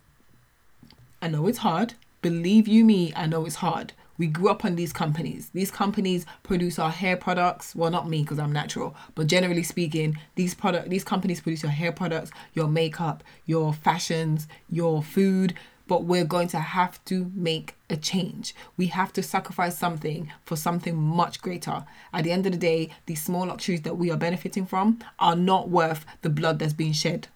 I 1.22 1.28
know 1.28 1.48
it's 1.48 1.58
hard. 1.58 1.94
Believe 2.20 2.68
you 2.68 2.84
me, 2.84 3.12
I 3.16 3.26
know 3.26 3.46
it's 3.46 3.56
hard. 3.56 3.94
We 4.18 4.26
grew 4.26 4.50
up 4.50 4.64
on 4.64 4.74
these 4.74 4.92
companies. 4.92 5.50
These 5.54 5.70
companies 5.70 6.26
produce 6.42 6.78
our 6.78 6.90
hair 6.90 7.16
products. 7.16 7.74
Well, 7.76 7.90
not 7.90 8.08
me 8.08 8.22
because 8.22 8.40
I'm 8.40 8.52
natural, 8.52 8.96
but 9.14 9.28
generally 9.28 9.62
speaking, 9.62 10.18
these 10.34 10.54
product 10.54 10.90
these 10.90 11.04
companies 11.04 11.40
produce 11.40 11.62
your 11.62 11.70
hair 11.70 11.92
products, 11.92 12.32
your 12.52 12.66
makeup, 12.66 13.22
your 13.46 13.72
fashions, 13.72 14.48
your 14.68 15.02
food. 15.02 15.54
But 15.88 16.04
we're 16.04 16.24
going 16.24 16.48
to 16.48 16.60
have 16.60 17.04
to 17.06 17.32
make 17.34 17.74
a 17.90 17.96
change. 17.96 18.54
We 18.76 18.86
have 18.88 19.12
to 19.14 19.22
sacrifice 19.22 19.76
something 19.76 20.30
for 20.44 20.54
something 20.54 20.94
much 20.96 21.42
greater. 21.42 21.84
At 22.12 22.24
the 22.24 22.32
end 22.32 22.46
of 22.46 22.52
the 22.52 22.58
day, 22.58 22.90
these 23.06 23.22
small 23.22 23.46
luxuries 23.46 23.82
that 23.82 23.96
we 23.96 24.10
are 24.10 24.16
benefiting 24.16 24.66
from 24.66 25.00
are 25.18 25.34
not 25.34 25.68
worth 25.68 26.04
the 26.22 26.30
blood 26.30 26.58
that's 26.60 26.72
being 26.72 26.92
shed. 26.92 27.26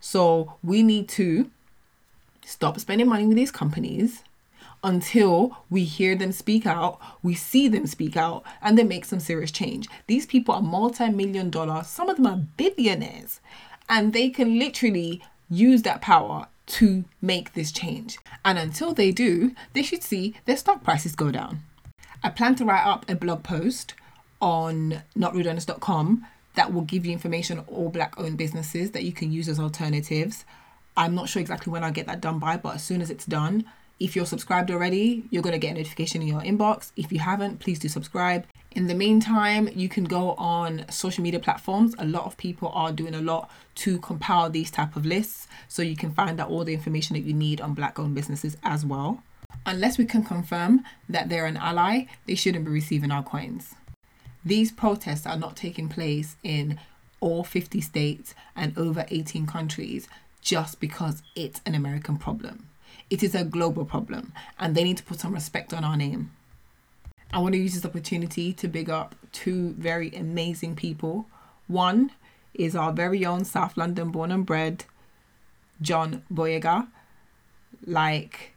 So 0.00 0.54
we 0.62 0.82
need 0.82 1.08
to 1.10 1.50
stop 2.44 2.78
spending 2.78 3.08
money 3.08 3.26
with 3.26 3.36
these 3.36 3.50
companies 3.50 4.22
until 4.84 5.58
we 5.70 5.84
hear 5.84 6.16
them 6.16 6.32
speak 6.32 6.66
out, 6.66 6.98
we 7.22 7.34
see 7.34 7.68
them 7.68 7.86
speak 7.86 8.16
out, 8.16 8.42
and 8.60 8.76
they 8.76 8.82
make 8.82 9.04
some 9.04 9.20
serious 9.20 9.52
change. 9.52 9.88
These 10.06 10.26
people 10.26 10.54
are 10.54 10.62
multi 10.62 11.08
million 11.08 11.50
dollar, 11.50 11.84
some 11.84 12.08
of 12.08 12.16
them 12.16 12.26
are 12.26 12.42
billionaires, 12.56 13.40
and 13.88 14.12
they 14.12 14.28
can 14.28 14.58
literally 14.58 15.22
use 15.48 15.82
that 15.82 16.02
power 16.02 16.48
to 16.72 17.04
make 17.20 17.52
this 17.52 17.70
change. 17.70 18.18
And 18.44 18.58
until 18.58 18.94
they 18.94 19.12
do, 19.12 19.54
they 19.74 19.82
should 19.82 20.02
see 20.02 20.34
their 20.46 20.56
stock 20.56 20.82
prices 20.82 21.14
go 21.14 21.30
down. 21.30 21.60
I 22.22 22.30
plan 22.30 22.54
to 22.56 22.64
write 22.64 22.86
up 22.86 23.08
a 23.08 23.14
blog 23.14 23.42
post 23.42 23.94
on 24.40 25.02
notrudehonest.com 25.16 26.26
that 26.54 26.72
will 26.72 26.82
give 26.82 27.04
you 27.04 27.12
information 27.12 27.58
on 27.58 27.64
all 27.66 27.88
black 27.88 28.18
owned 28.18 28.38
businesses 28.38 28.92
that 28.92 29.04
you 29.04 29.12
can 29.12 29.32
use 29.32 29.48
as 29.48 29.60
alternatives. 29.60 30.44
I'm 30.96 31.14
not 31.14 31.28
sure 31.28 31.40
exactly 31.40 31.70
when 31.70 31.84
I'll 31.84 31.92
get 31.92 32.06
that 32.06 32.20
done 32.20 32.38
by, 32.38 32.56
but 32.56 32.74
as 32.74 32.84
soon 32.84 33.00
as 33.00 33.10
it's 33.10 33.26
done, 33.26 33.64
if 34.00 34.16
you're 34.16 34.26
subscribed 34.26 34.70
already, 34.70 35.24
you're 35.30 35.42
going 35.42 35.54
to 35.54 35.58
get 35.58 35.72
a 35.72 35.74
notification 35.74 36.22
in 36.22 36.28
your 36.28 36.40
inbox. 36.40 36.92
If 36.96 37.12
you 37.12 37.18
haven't, 37.20 37.60
please 37.60 37.78
do 37.78 37.88
subscribe. 37.88 38.46
In 38.74 38.86
the 38.86 38.94
meantime, 38.94 39.68
you 39.74 39.88
can 39.88 40.04
go 40.04 40.32
on 40.32 40.86
social 40.88 41.22
media 41.22 41.40
platforms. 41.40 41.94
A 41.98 42.06
lot 42.06 42.24
of 42.24 42.38
people 42.38 42.70
are 42.74 42.90
doing 42.90 43.14
a 43.14 43.20
lot 43.20 43.50
to 43.76 43.98
compile 43.98 44.48
these 44.48 44.70
type 44.70 44.96
of 44.96 45.04
lists, 45.04 45.46
so 45.68 45.82
you 45.82 45.94
can 45.94 46.10
find 46.12 46.40
out 46.40 46.48
all 46.48 46.64
the 46.64 46.72
information 46.72 47.14
that 47.14 47.24
you 47.24 47.34
need 47.34 47.60
on 47.60 47.74
black-owned 47.74 48.14
businesses 48.14 48.56
as 48.62 48.86
well. 48.86 49.22
Unless 49.66 49.98
we 49.98 50.06
can 50.06 50.24
confirm 50.24 50.84
that 51.06 51.28
they're 51.28 51.44
an 51.44 51.58
ally, 51.58 52.04
they 52.26 52.34
shouldn't 52.34 52.64
be 52.64 52.70
receiving 52.70 53.10
our 53.10 53.22
coins. 53.22 53.74
These 54.42 54.72
protests 54.72 55.26
are 55.26 55.36
not 55.36 55.54
taking 55.54 55.90
place 55.90 56.36
in 56.42 56.80
all 57.20 57.44
50 57.44 57.80
states 57.82 58.34
and 58.56 58.76
over 58.78 59.04
18 59.08 59.46
countries 59.46 60.08
just 60.40 60.80
because 60.80 61.22
it's 61.36 61.60
an 61.66 61.74
American 61.74 62.16
problem. 62.16 62.68
It 63.10 63.22
is 63.22 63.34
a 63.34 63.44
global 63.44 63.84
problem, 63.84 64.32
and 64.58 64.74
they 64.74 64.82
need 64.82 64.96
to 64.96 65.04
put 65.04 65.20
some 65.20 65.34
respect 65.34 65.74
on 65.74 65.84
our 65.84 65.96
name. 65.96 66.30
I 67.32 67.38
want 67.38 67.54
to 67.54 67.58
use 67.58 67.74
this 67.74 67.86
opportunity 67.86 68.52
to 68.52 68.68
big 68.68 68.90
up 68.90 69.14
two 69.32 69.74
very 69.78 70.10
amazing 70.10 70.76
people. 70.76 71.26
One 71.66 72.10
is 72.52 72.76
our 72.76 72.92
very 72.92 73.24
own 73.24 73.46
South 73.46 73.76
London 73.76 74.10
born 74.10 74.30
and 74.30 74.44
bred 74.44 74.84
John 75.80 76.22
Boyega. 76.30 76.88
Like, 77.86 78.52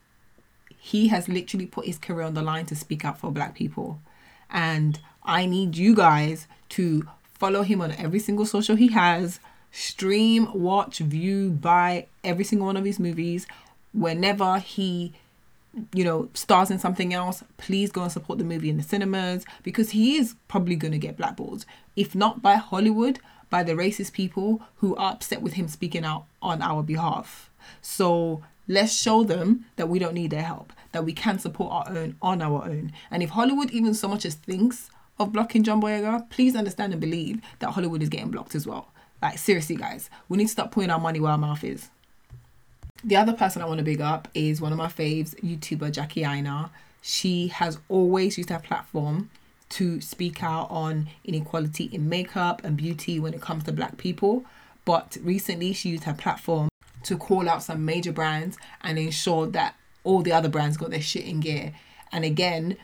he 0.77 1.07
has 1.07 1.29
literally 1.29 1.65
put 1.65 1.85
his 1.85 1.97
career 1.97 2.25
on 2.25 2.33
the 2.33 2.41
line 2.41 2.65
to 2.65 2.75
speak 2.75 3.05
out 3.05 3.17
for 3.17 3.31
black 3.31 3.55
people. 3.55 4.01
And 4.49 4.99
I 5.23 5.45
need 5.45 5.77
you 5.77 5.95
guys 5.95 6.47
to 6.69 7.07
follow 7.33 7.63
him 7.63 7.81
on 7.81 7.93
every 7.93 8.19
single 8.19 8.45
social 8.45 8.75
he 8.75 8.89
has, 8.89 9.39
stream, 9.71 10.49
watch, 10.53 10.99
view, 10.99 11.49
buy 11.49 12.07
every 12.25 12.43
single 12.43 12.67
one 12.67 12.77
of 12.77 12.85
his 12.85 12.99
movies 12.99 13.47
whenever 13.93 14.59
he 14.59 15.13
you 15.93 16.03
know 16.03 16.29
stars 16.33 16.71
in 16.71 16.79
something 16.79 17.13
else 17.13 17.43
please 17.57 17.91
go 17.91 18.03
and 18.03 18.11
support 18.11 18.39
the 18.39 18.45
movie 18.45 18.69
in 18.69 18.77
the 18.77 18.83
cinemas 18.83 19.45
because 19.63 19.91
he 19.91 20.15
is 20.17 20.35
probably 20.47 20.75
going 20.75 20.91
to 20.91 20.97
get 20.97 21.17
blackballed. 21.17 21.65
If 21.95 22.15
not 22.15 22.41
by 22.41 22.55
hollywood 22.55 23.19
by 23.49 23.63
the 23.63 23.73
racist 23.73 24.13
people 24.13 24.61
who 24.77 24.95
are 24.95 25.13
upset 25.13 25.41
with 25.41 25.53
him 25.53 25.67
speaking 25.67 26.03
out 26.03 26.25
on 26.41 26.61
our 26.61 26.81
behalf. 26.81 27.49
So 27.81 28.43
let's 28.67 28.99
show 28.99 29.23
them 29.23 29.65
that 29.75 29.89
we 29.89 29.99
don't 29.99 30.13
need 30.13 30.31
their 30.31 30.41
help 30.41 30.73
that 30.91 31.05
we 31.05 31.13
can 31.13 31.37
support 31.37 31.71
our 31.71 31.97
own 31.97 32.15
on 32.21 32.41
our 32.41 32.63
own. 32.63 32.91
And 33.11 33.21
if 33.21 33.31
hollywood 33.31 33.71
even 33.71 33.93
so 33.93 34.07
much 34.07 34.25
as 34.25 34.35
thinks 34.35 34.89
of 35.19 35.31
blocking 35.31 35.63
john 35.63 35.81
boyega 35.81 36.29
please 36.29 36.55
understand 36.55 36.91
and 36.93 37.01
believe 37.01 37.41
that 37.59 37.71
hollywood 37.71 38.01
is 38.01 38.09
getting 38.09 38.31
blocked 38.31 38.55
as 38.55 38.65
well. 38.65 38.91
Like 39.21 39.37
seriously 39.37 39.75
guys 39.75 40.09
we 40.29 40.37
need 40.37 40.45
to 40.45 40.51
stop 40.51 40.71
putting 40.71 40.89
our 40.89 40.99
money 40.99 41.19
where 41.19 41.31
our 41.31 41.37
mouth 41.37 41.63
is 41.63 41.89
the 43.03 43.15
other 43.15 43.33
person 43.33 43.61
I 43.61 43.65
want 43.65 43.77
to 43.79 43.83
big 43.83 44.01
up 44.01 44.27
is 44.33 44.61
one 44.61 44.71
of 44.71 44.77
my 44.77 44.87
faves, 44.87 45.35
YouTuber 45.41 45.91
Jackie 45.91 46.23
Aina. 46.23 46.71
She 47.01 47.49
has 47.49 47.77
always 47.87 48.37
used 48.37 48.49
her 48.49 48.59
platform 48.59 49.29
to 49.69 50.01
speak 50.01 50.41
out 50.41 50.69
on 50.71 51.09
inequality 51.23 51.85
in 51.85 52.09
makeup 52.09 52.63
and 52.63 52.77
beauty 52.77 53.19
when 53.19 53.33
it 53.33 53.41
comes 53.41 53.63
to 53.65 53.71
black 53.71 53.97
people. 53.97 54.45
But 54.85 55.17
recently, 55.21 55.73
she 55.73 55.89
used 55.89 56.05
her 56.05 56.13
platform 56.13 56.69
to 57.03 57.17
call 57.17 57.47
out 57.49 57.63
some 57.63 57.85
major 57.85 58.11
brands 58.11 58.57
and 58.81 58.97
ensure 58.97 59.47
that 59.47 59.75
all 60.03 60.21
the 60.21 60.31
other 60.31 60.49
brands 60.49 60.77
got 60.77 60.89
their 60.89 61.01
shit 61.01 61.25
in 61.25 61.39
gear. 61.41 61.73
And 62.11 62.23
again, 62.23 62.77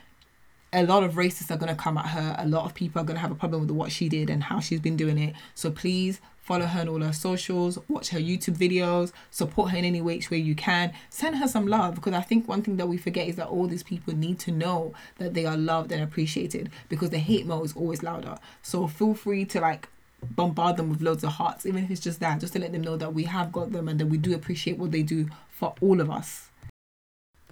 a 0.74 0.84
lot 0.84 1.04
of 1.04 1.13
racists 1.13 1.51
are 1.51 1.58
going 1.58 1.75
to 1.75 1.82
come 1.82 1.98
at 1.98 2.08
her. 2.08 2.36
A 2.38 2.48
lot 2.48 2.66
of 2.66 2.74
people 2.74 3.01
are 3.01 3.06
going 3.06 3.16
to 3.16 3.22
have 3.22 3.32
a 3.32 3.36
problem 3.36 3.62
with 3.62 3.72
what 3.72 3.92
she 3.92 4.08
did 4.08 4.30
and 4.30 4.44
how 4.44 4.60
she's 4.60 4.80
been 4.80 4.96
doing 4.96 5.18
it. 5.18 5.36
So 5.54 5.70
please 5.70 6.22
Follow 6.42 6.66
her 6.66 6.82
on 6.82 6.90
all 6.90 7.01
her 7.01 7.13
socials, 7.13 7.78
watch 7.88 8.10
her 8.10 8.20
YouTube 8.20 8.58
videos, 8.58 9.13
support 9.30 9.72
her 9.72 9.78
in 9.78 9.86
any 9.86 10.01
which 10.01 10.32
way 10.32 10.38
you 10.38 10.56
can. 10.56 10.92
Send 11.10 11.38
her 11.38 11.48
some 11.48 11.68
love 11.68 11.96
because 11.96 12.13
I 12.13 12.22
think 12.22 12.48
one 12.48 12.63
thing 12.63 12.78
that 12.78 12.88
we 12.88 12.98
forget 12.98 13.28
is 13.28 13.36
that 13.36 13.48
all 13.48 13.68
these 13.68 13.84
people 13.84 14.16
need 14.16 14.40
to 14.40 14.51
know 14.51 14.94
that 15.18 15.36
they 15.36 15.46
are 15.46 15.56
loved 15.56 15.92
and 15.92 16.04
appreciated 16.04 16.72
because 16.90 17.12
the 17.12 17.20
hate 17.20 17.46
mail 17.46 17.63
is 17.63 17.74
always 17.74 18.01
louder. 18.01 18.38
So 18.63 18.88
feel 18.88 19.13
free 19.13 19.46
to 19.46 19.62
like 19.62 19.88
bombard 20.22 20.78
them 20.78 20.90
with 20.90 21.01
loads 21.01 21.24
of 21.24 21.34
hearts, 21.34 21.66
even 21.66 21.84
if 21.84 21.92
it's 21.92 22.01
just 22.01 22.20
that, 22.20 22.42
just 22.42 22.54
to 22.54 22.60
let 22.60 22.72
them 22.72 22.82
know 22.82 22.98
that 22.98 23.13
we 23.13 23.24
have 23.24 23.51
got 23.51 23.72
them 23.72 23.88
and 23.88 24.00
that 24.00 24.08
we 24.08 24.18
do 24.18 24.34
appreciate 24.34 24.78
what 24.78 24.92
they 24.92 25.04
do 25.04 25.30
for 25.50 25.75
all 25.80 26.01
of 26.01 26.10
us. 26.10 26.50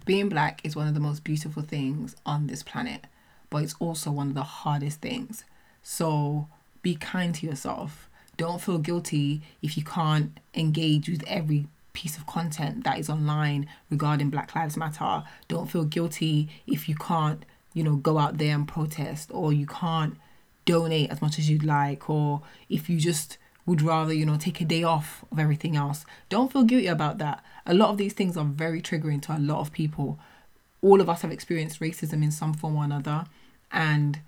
Being 0.09 0.27
black 0.27 0.61
is 0.63 0.75
one 0.75 0.87
of 0.87 0.95
the 0.95 0.99
most 0.99 1.23
beautiful 1.23 1.61
things 1.61 2.15
on 2.25 2.47
this 2.47 2.63
planet, 2.63 3.05
but 3.51 3.61
it's 3.61 3.75
also 3.77 4.09
one 4.09 4.29
of 4.29 4.33
the 4.33 4.41
hardest 4.41 5.01
things. 5.01 5.45
So 5.83 6.47
be 6.81 6.95
kind 6.95 7.35
to 7.35 7.45
yourself 7.45 8.09
don't 8.35 8.59
feel 8.59 8.79
guilty 8.79 9.43
if 9.61 9.77
you 9.77 9.83
can't 9.83 10.39
engage 10.55 11.09
with 11.09 11.23
every 11.27 11.67
piece 11.93 12.17
of 12.17 12.25
content 12.25 12.85
that 12.85 12.97
is 12.97 13.07
online 13.07 13.69
regarding 13.91 14.31
Black 14.31 14.55
Lives 14.55 14.75
Matter. 14.75 15.25
Don't 15.47 15.69
feel 15.69 15.85
guilty 15.85 16.49
if 16.65 16.89
you 16.89 16.95
can't, 16.95 17.45
you 17.75 17.83
know, 17.83 17.95
go 17.95 18.17
out 18.17 18.39
there 18.39 18.55
and 18.55 18.67
protest 18.67 19.29
or 19.31 19.53
you 19.53 19.67
can't 19.67 20.17
donate 20.65 21.11
as 21.11 21.21
much 21.21 21.37
as 21.37 21.51
you'd 21.51 21.63
like 21.63 22.09
or 22.09 22.41
if 22.67 22.89
you 22.89 22.97
just 22.97 23.37
would 23.67 23.83
rather, 23.83 24.11
you 24.11 24.25
know, 24.25 24.37
take 24.37 24.59
a 24.59 24.65
day 24.65 24.81
off 24.81 25.23
of 25.31 25.37
everything 25.37 25.75
else. 25.75 26.03
Don't 26.29 26.51
feel 26.51 26.63
guilty 26.63 26.87
about 26.87 27.19
that. 27.19 27.43
A 27.69 27.75
lot 27.75 27.91
of 27.91 27.97
these 27.97 28.13
things 28.13 28.35
are 28.35 28.43
very 28.43 28.81
triggering 28.81 29.21
to 29.21 29.37
a 29.37 29.37
lot 29.37 29.59
of 29.59 29.71
people. 29.71 30.17
All 30.81 30.99
of 30.99 31.07
us 31.07 31.21
have 31.21 31.31
experienced 31.31 31.79
racism 31.79 32.23
in 32.23 32.31
some 32.31 32.51
form 32.51 32.75
or 32.75 32.83
another 32.83 33.25
and 33.71 34.19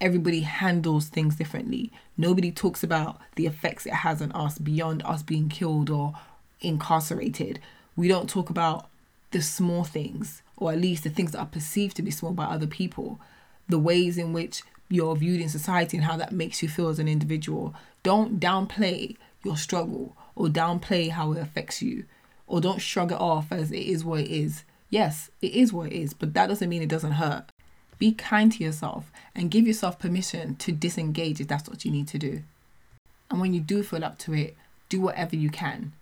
everybody 0.00 0.42
handles 0.42 1.08
things 1.08 1.34
differently. 1.34 1.90
Nobody 2.16 2.52
talks 2.52 2.84
about 2.84 3.20
the 3.34 3.46
effects 3.46 3.84
it 3.84 3.94
has 3.94 4.22
on 4.22 4.30
us 4.30 4.58
beyond 4.58 5.02
us 5.04 5.24
being 5.24 5.48
killed 5.48 5.90
or 5.90 6.14
incarcerated. 6.60 7.58
We 7.96 8.06
don't 8.06 8.30
talk 8.30 8.48
about 8.48 8.88
the 9.32 9.42
small 9.42 9.82
things, 9.82 10.42
or 10.56 10.70
at 10.70 10.80
least 10.80 11.02
the 11.02 11.10
things 11.10 11.32
that 11.32 11.40
are 11.40 11.46
perceived 11.46 11.96
to 11.96 12.02
be 12.02 12.12
small 12.12 12.32
by 12.32 12.44
other 12.44 12.68
people, 12.68 13.18
the 13.68 13.78
ways 13.80 14.18
in 14.18 14.32
which 14.32 14.62
you're 14.88 15.16
viewed 15.16 15.40
in 15.40 15.48
society 15.48 15.96
and 15.96 16.06
how 16.06 16.16
that 16.16 16.30
makes 16.30 16.62
you 16.62 16.68
feel 16.68 16.88
as 16.88 17.00
an 17.00 17.08
individual. 17.08 17.74
Don't 18.04 18.38
downplay 18.38 19.16
your 19.42 19.56
struggle 19.56 20.16
or 20.36 20.48
downplay 20.48 21.10
how 21.10 21.32
it 21.32 21.40
affects 21.40 21.82
you, 21.82 22.04
or 22.46 22.60
don't 22.60 22.80
shrug 22.80 23.12
it 23.12 23.20
off 23.20 23.50
as 23.50 23.70
it 23.70 23.82
is 23.82 24.04
what 24.04 24.20
it 24.20 24.30
is. 24.30 24.64
Yes, 24.90 25.30
it 25.40 25.52
is 25.52 25.72
what 25.72 25.92
it 25.92 25.96
is, 25.96 26.14
but 26.14 26.34
that 26.34 26.48
doesn't 26.48 26.68
mean 26.68 26.82
it 26.82 26.88
doesn't 26.88 27.12
hurt. 27.12 27.46
Be 27.98 28.12
kind 28.12 28.52
to 28.52 28.64
yourself 28.64 29.10
and 29.34 29.50
give 29.50 29.66
yourself 29.66 29.98
permission 29.98 30.56
to 30.56 30.72
disengage 30.72 31.40
if 31.40 31.48
that's 31.48 31.68
what 31.68 31.84
you 31.84 31.90
need 31.90 32.08
to 32.08 32.18
do. 32.18 32.42
And 33.30 33.40
when 33.40 33.54
you 33.54 33.60
do 33.60 33.82
feel 33.82 34.04
up 34.04 34.18
to 34.18 34.34
it, 34.34 34.56
do 34.88 35.00
whatever 35.00 35.36
you 35.36 35.50
can. 35.50 35.92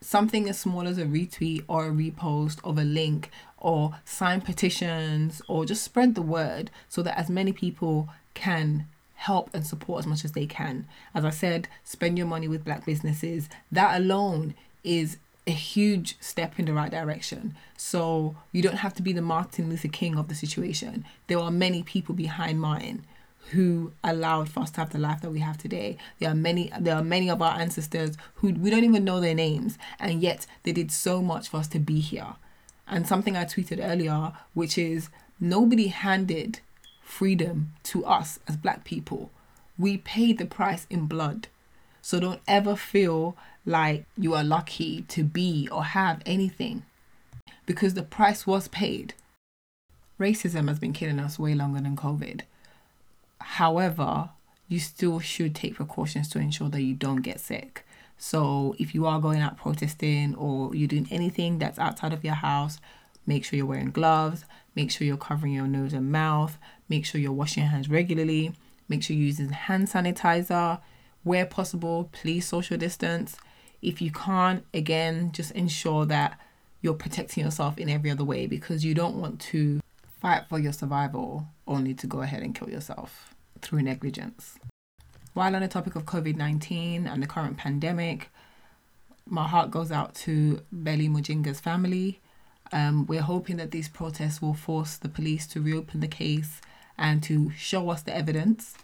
Something 0.00 0.48
as 0.48 0.58
small 0.58 0.88
as 0.88 0.98
a 0.98 1.04
retweet 1.04 1.64
or 1.68 1.86
a 1.86 1.92
repost 1.92 2.58
of 2.64 2.78
a 2.78 2.82
link 2.82 3.30
or 3.58 3.96
sign 4.04 4.40
petitions 4.40 5.40
or 5.46 5.64
just 5.64 5.84
spread 5.84 6.14
the 6.14 6.22
word 6.22 6.70
so 6.88 7.02
that 7.02 7.16
as 7.16 7.30
many 7.30 7.52
people 7.52 8.08
can 8.34 8.86
help 9.22 9.50
and 9.54 9.64
support 9.64 10.00
as 10.00 10.06
much 10.06 10.24
as 10.24 10.32
they 10.32 10.46
can. 10.46 10.86
As 11.14 11.24
I 11.24 11.30
said, 11.30 11.68
spend 11.84 12.18
your 12.18 12.26
money 12.26 12.48
with 12.48 12.64
black 12.64 12.84
businesses. 12.84 13.48
That 13.70 14.00
alone 14.00 14.54
is 14.82 15.16
a 15.46 15.52
huge 15.52 16.16
step 16.20 16.58
in 16.58 16.64
the 16.64 16.72
right 16.72 16.90
direction. 16.90 17.54
So 17.76 18.34
you 18.50 18.62
don't 18.62 18.78
have 18.78 18.94
to 18.94 19.02
be 19.02 19.12
the 19.12 19.22
Martin 19.22 19.70
Luther 19.70 19.88
King 19.88 20.16
of 20.16 20.28
the 20.28 20.34
situation. 20.34 21.04
There 21.28 21.38
are 21.38 21.52
many 21.52 21.84
people 21.84 22.14
behind 22.16 22.60
mine 22.60 23.04
who 23.50 23.92
allowed 24.02 24.48
for 24.48 24.60
us 24.60 24.70
to 24.72 24.80
have 24.80 24.90
the 24.90 24.98
life 24.98 25.20
that 25.20 25.30
we 25.30 25.40
have 25.40 25.58
today. 25.58 25.98
There 26.18 26.30
are 26.30 26.34
many 26.34 26.72
there 26.80 26.96
are 26.96 27.04
many 27.04 27.30
of 27.30 27.40
our 27.42 27.58
ancestors 27.58 28.16
who 28.36 28.52
we 28.54 28.70
don't 28.70 28.84
even 28.84 29.04
know 29.04 29.20
their 29.20 29.34
names 29.34 29.78
and 30.00 30.20
yet 30.20 30.46
they 30.64 30.72
did 30.72 30.90
so 30.90 31.22
much 31.22 31.48
for 31.48 31.58
us 31.58 31.68
to 31.68 31.78
be 31.78 32.00
here. 32.00 32.34
And 32.88 33.06
something 33.06 33.36
I 33.36 33.44
tweeted 33.44 33.78
earlier 33.80 34.32
which 34.54 34.76
is 34.78 35.10
nobody 35.40 35.88
handed 35.88 36.60
freedom 37.12 37.72
to 37.82 38.04
us 38.06 38.38
as 38.48 38.56
black 38.56 38.84
people. 38.84 39.30
We 39.78 39.98
paid 39.98 40.38
the 40.38 40.46
price 40.46 40.86
in 40.88 41.06
blood. 41.06 41.48
So 42.00 42.18
don't 42.18 42.40
ever 42.48 42.74
feel 42.74 43.36
like 43.66 44.06
you 44.16 44.34
are 44.34 44.42
lucky 44.42 45.02
to 45.08 45.22
be 45.22 45.68
or 45.70 45.84
have 45.84 46.22
anything 46.24 46.84
because 47.66 47.94
the 47.94 48.02
price 48.02 48.46
was 48.46 48.66
paid. 48.66 49.14
Racism 50.18 50.68
has 50.68 50.78
been 50.78 50.92
killing 50.92 51.20
us 51.20 51.38
way 51.38 51.54
longer 51.54 51.80
than 51.80 51.96
COVID. 51.96 52.40
However, 53.40 54.30
you 54.68 54.78
still 54.78 55.20
should 55.20 55.54
take 55.54 55.74
precautions 55.74 56.28
to 56.30 56.38
ensure 56.38 56.70
that 56.70 56.82
you 56.82 56.94
don't 56.94 57.22
get 57.22 57.40
sick. 57.40 57.84
So, 58.16 58.74
if 58.78 58.94
you 58.94 59.04
are 59.06 59.20
going 59.20 59.40
out 59.40 59.58
protesting 59.58 60.34
or 60.36 60.74
you're 60.74 60.88
doing 60.88 61.08
anything 61.10 61.58
that's 61.58 61.78
outside 61.78 62.12
of 62.12 62.24
your 62.24 62.34
house, 62.34 62.78
make 63.26 63.44
sure 63.44 63.56
you're 63.56 63.66
wearing 63.66 63.90
gloves, 63.90 64.44
make 64.74 64.90
sure 64.90 65.06
you're 65.06 65.16
covering 65.16 65.52
your 65.52 65.66
nose 65.66 65.92
and 65.92 66.10
mouth, 66.10 66.58
make 66.88 67.04
sure 67.04 67.20
you're 67.20 67.32
washing 67.32 67.62
your 67.62 67.70
hands 67.70 67.88
regularly, 67.88 68.52
make 68.88 69.02
sure 69.02 69.16
you're 69.16 69.26
using 69.26 69.50
hand 69.50 69.88
sanitizer. 69.88 70.80
Where 71.24 71.46
possible, 71.46 72.08
please 72.12 72.46
social 72.46 72.76
distance 72.76 73.36
if 73.82 74.00
you 74.00 74.12
can't, 74.12 74.64
again, 74.72 75.32
just 75.32 75.50
ensure 75.52 76.06
that 76.06 76.38
you're 76.80 76.94
protecting 76.94 77.44
yourself 77.44 77.78
in 77.78 77.90
every 77.90 78.10
other 78.10 78.24
way 78.24 78.46
because 78.46 78.84
you 78.84 78.94
don't 78.94 79.16
want 79.16 79.40
to 79.40 79.80
fight 80.20 80.44
for 80.48 80.58
your 80.58 80.72
survival 80.72 81.48
only 81.66 81.92
to 81.94 82.06
go 82.06 82.22
ahead 82.22 82.42
and 82.42 82.54
kill 82.54 82.70
yourself 82.70 83.34
through 83.60 83.82
negligence. 83.82 84.58
While 85.34 85.56
on 85.56 85.62
the 85.62 85.68
topic 85.68 85.96
of 85.96 86.04
COVID 86.04 86.36
19 86.36 87.06
and 87.06 87.22
the 87.22 87.26
current 87.26 87.56
pandemic, 87.56 88.30
my 89.26 89.48
heart 89.48 89.70
goes 89.70 89.90
out 89.90 90.14
to 90.16 90.62
Belly 90.70 91.08
Mujinga's 91.08 91.60
family. 91.60 92.20
Um, 92.72 93.06
we're 93.06 93.22
hoping 93.22 93.58
that 93.58 93.70
these 93.70 93.88
protests 93.88 94.40
will 94.40 94.54
force 94.54 94.96
the 94.96 95.08
police 95.08 95.46
to 95.48 95.60
reopen 95.60 96.00
the 96.00 96.08
case 96.08 96.60
and 96.96 97.22
to 97.24 97.50
show 97.52 97.90
us 97.90 98.02
the 98.02 98.16
evidence 98.16 98.74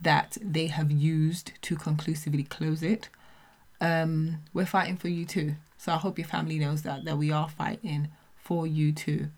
that 0.00 0.36
they 0.42 0.66
have 0.66 0.90
used 0.90 1.52
to 1.62 1.76
conclusively 1.76 2.42
close 2.42 2.82
it 2.82 3.08
um, 3.80 4.38
we're 4.52 4.66
fighting 4.66 4.96
for 4.96 5.08
you 5.08 5.24
too. 5.24 5.56
So 5.78 5.92
I 5.92 5.96
hope 5.96 6.18
your 6.18 6.26
family 6.26 6.58
knows 6.58 6.82
that 6.82 7.04
that 7.04 7.18
we 7.18 7.30
are 7.30 7.48
fighting 7.48 8.08
for 8.36 8.66
you 8.66 8.92
too, 8.92 9.28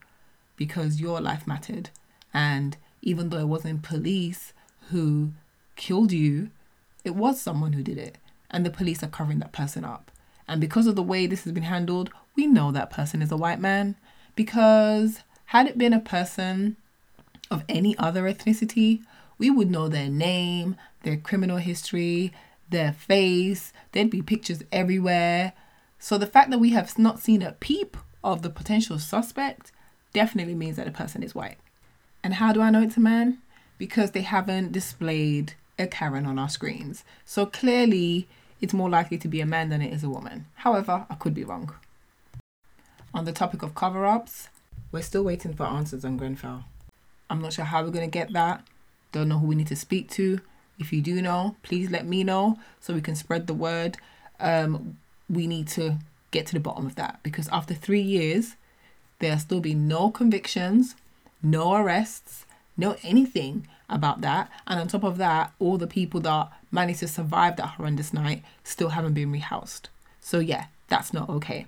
because 0.57 1.01
your 1.01 1.21
life 1.21 1.47
mattered. 1.47 1.90
And 2.33 2.77
even 3.03 3.29
though 3.29 3.38
it 3.38 3.49
wasn't 3.49 3.83
police 3.83 4.53
who 4.90 5.33
killed 5.77 6.12
you, 6.12 6.51
it 7.05 7.14
was 7.14 7.40
someone 7.40 7.73
who 7.73 7.83
did 7.83 7.99
it, 7.99 8.18
and 8.51 8.64
the 8.64 8.71
police 8.71 9.03
are 9.03 9.09
covering 9.09 9.38
that 9.40 9.53
person 9.53 9.85
up. 9.85 10.11
And 10.47 10.61
because 10.61 10.87
of 10.87 10.97
the 10.97 11.03
way 11.03 11.27
this 11.27 11.44
has 11.44 11.53
been 11.53 11.64
handled, 11.64 12.11
we 12.38 12.46
know 12.46 12.70
that 12.70 12.88
person 12.88 13.20
is 13.20 13.33
a 13.33 13.37
white 13.37 13.61
man. 13.61 13.96
Because 14.37 15.20
had 15.46 15.66
it 15.66 15.77
been 15.77 15.92
a 15.92 16.01
person 16.01 16.77
of 17.51 17.64
any 17.68 17.98
other 17.98 18.22
ethnicity, 18.22 19.03
we 19.38 19.51
would 19.51 19.70
know 19.70 19.88
their 19.88 20.09
name, 20.09 20.77
their 21.03 21.16
criminal 21.16 21.57
history, 21.57 22.33
their 22.70 22.92
face, 22.92 23.72
there'd 23.92 24.11
be 24.11 24.22
pictures 24.22 24.62
everywhere. 24.70 25.53
So 25.98 26.16
the 26.16 26.27
fact 26.27 26.51
that 26.51 26.61
we 26.61 26.70
have 26.70 26.96
not 26.96 27.18
seen 27.18 27.42
a 27.42 27.53
peep 27.53 27.96
of 28.22 28.42
the 28.42 28.51
potential 28.51 29.01
suspect 29.01 29.72
definitely 30.12 30.55
means 30.55 30.77
that 30.77 30.87
the 30.87 30.92
person 30.92 31.24
is 31.24 31.35
white. 31.35 31.59
And 32.22 32.35
how 32.35 32.53
do 32.53 32.61
I 32.61 32.70
know 32.70 32.83
it's 32.83 32.96
a 32.96 33.01
man? 33.01 33.38
Because 33.79 34.12
they 34.12 34.22
haven't 34.22 34.70
displayed 34.70 35.55
a 35.77 35.88
Karen 35.88 36.27
on 36.27 36.38
our 36.38 36.48
screens. 36.48 37.03
So 37.24 37.46
clearly, 37.46 38.29
it's 38.61 38.74
more 38.74 38.90
likely 38.90 39.18
to 39.18 39.29
be 39.29 39.40
a 39.40 39.46
man 39.46 39.70
than 39.70 39.83
it 39.83 39.92
is 39.92 40.05
a 40.05 40.09
woman. 40.09 40.46
However, 40.55 41.05
I 41.11 41.14
could 41.16 41.35
be 41.35 41.44
wrong. 41.44 41.74
On 43.14 43.25
the 43.25 43.33
topic 43.33 43.62
of 43.62 43.75
cover 43.75 44.05
ups, 44.05 44.49
we're 44.92 45.03
still 45.03 45.25
waiting 45.25 45.55
for 45.55 45.64
answers 45.64 46.05
on 46.05 46.16
Grenfell. 46.16 46.64
I'm 47.31 47.40
not 47.40 47.53
sure 47.53 47.64
how 47.64 47.83
we're 47.83 47.90
going 47.90 48.09
to 48.09 48.18
get 48.18 48.33
that. 48.33 48.64
Don't 49.12 49.29
know 49.29 49.38
who 49.38 49.47
we 49.47 49.55
need 49.55 49.68
to 49.68 49.77
speak 49.77 50.11
to. 50.11 50.40
If 50.79 50.92
you 50.92 51.01
do 51.01 51.21
know, 51.21 51.57
please 51.62 51.90
let 51.90 52.07
me 52.07 52.23
know 52.23 52.59
so 52.81 52.94
we 52.94 53.01
can 53.01 53.16
spread 53.16 53.47
the 53.47 53.55
word. 53.55 53.97
Um, 54.38 54.99
we 55.29 55.47
need 55.47 55.68
to 55.68 55.99
get 56.31 56.47
to 56.47 56.55
the 56.55 56.61
bottom 56.61 56.87
of 56.87 56.94
that 56.97 57.21
because 57.23 57.49
after 57.49 57.75
three 57.75 58.01
years, 58.01 58.57
there 59.18 59.38
still 59.38 59.61
be 59.61 59.75
no 59.75 60.11
convictions, 60.11 60.94
no 61.42 61.75
arrests, 61.75 62.47
no 62.77 62.97
anything 63.03 63.66
about 63.88 64.21
that. 64.21 64.51
And 64.66 64.79
on 64.79 64.88
top 64.88 65.05
of 65.05 65.16
that, 65.18 65.53
all 65.59 65.79
the 65.79 65.87
people 65.87 66.21
that 66.21 66.53
managed 66.71 67.01
to 67.01 67.09
survive 67.09 67.57
that 67.57 67.71
horrendous 67.71 68.12
night 68.12 68.42
still 68.62 68.90
haven't 68.90 69.14
been 69.14 69.33
rehoused. 69.33 69.87
So, 70.21 70.38
yeah, 70.38 70.66
that's 70.88 71.12
not 71.12 71.29
okay. 71.29 71.66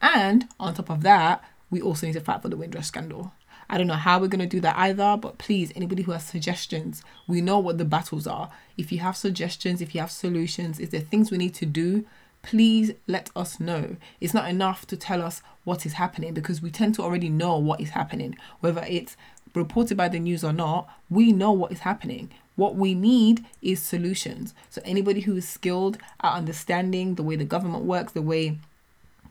And 0.00 0.48
on 0.58 0.74
top 0.74 0.90
of 0.90 1.02
that, 1.02 1.44
we 1.70 1.80
also 1.80 2.06
need 2.06 2.14
to 2.14 2.20
fight 2.20 2.42
for 2.42 2.48
the 2.48 2.56
Windrush 2.56 2.86
scandal. 2.86 3.32
I 3.68 3.78
don't 3.78 3.86
know 3.86 3.94
how 3.94 4.18
we're 4.18 4.26
going 4.26 4.40
to 4.40 4.46
do 4.46 4.60
that 4.60 4.76
either, 4.76 5.16
but 5.16 5.38
please, 5.38 5.72
anybody 5.76 6.02
who 6.02 6.10
has 6.12 6.24
suggestions, 6.24 7.04
we 7.28 7.40
know 7.40 7.60
what 7.60 7.78
the 7.78 7.84
battles 7.84 8.26
are. 8.26 8.50
If 8.76 8.90
you 8.90 8.98
have 8.98 9.16
suggestions, 9.16 9.80
if 9.80 9.94
you 9.94 10.00
have 10.00 10.10
solutions, 10.10 10.80
is 10.80 10.90
there 10.90 11.00
things 11.00 11.30
we 11.30 11.38
need 11.38 11.54
to 11.54 11.66
do? 11.66 12.04
Please 12.42 12.92
let 13.06 13.30
us 13.36 13.60
know. 13.60 13.96
It's 14.20 14.34
not 14.34 14.48
enough 14.48 14.86
to 14.88 14.96
tell 14.96 15.22
us 15.22 15.42
what 15.62 15.86
is 15.86 15.92
happening 15.92 16.34
because 16.34 16.60
we 16.60 16.70
tend 16.70 16.96
to 16.96 17.02
already 17.02 17.28
know 17.28 17.58
what 17.58 17.80
is 17.80 17.90
happening, 17.90 18.36
whether 18.58 18.84
it's 18.88 19.16
reported 19.54 19.96
by 19.96 20.08
the 20.08 20.18
news 20.18 20.42
or 20.42 20.52
not, 20.52 20.88
we 21.08 21.32
know 21.32 21.52
what 21.52 21.72
is 21.72 21.80
happening. 21.80 22.30
What 22.56 22.76
we 22.76 22.94
need 22.94 23.44
is 23.62 23.80
solutions. 23.80 24.54
So, 24.68 24.82
anybody 24.84 25.20
who 25.20 25.36
is 25.36 25.48
skilled 25.48 25.98
at 26.22 26.34
understanding 26.34 27.14
the 27.14 27.22
way 27.22 27.36
the 27.36 27.44
government 27.44 27.84
works, 27.84 28.12
the 28.12 28.22
way 28.22 28.58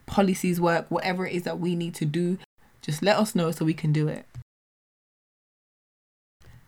policies 0.10 0.60
work, 0.60 0.88
whatever 0.90 1.26
it 1.26 1.34
is 1.34 1.44
that 1.44 1.60
we 1.60 1.76
need 1.76 1.96
to 1.96 2.06
do, 2.06 2.38
just 2.82 3.02
let 3.02 3.18
us 3.18 3.36
know 3.36 3.52
so 3.52 3.64
we 3.64 3.74
can 3.74 3.94
do 3.94 4.08
it. 4.08 4.26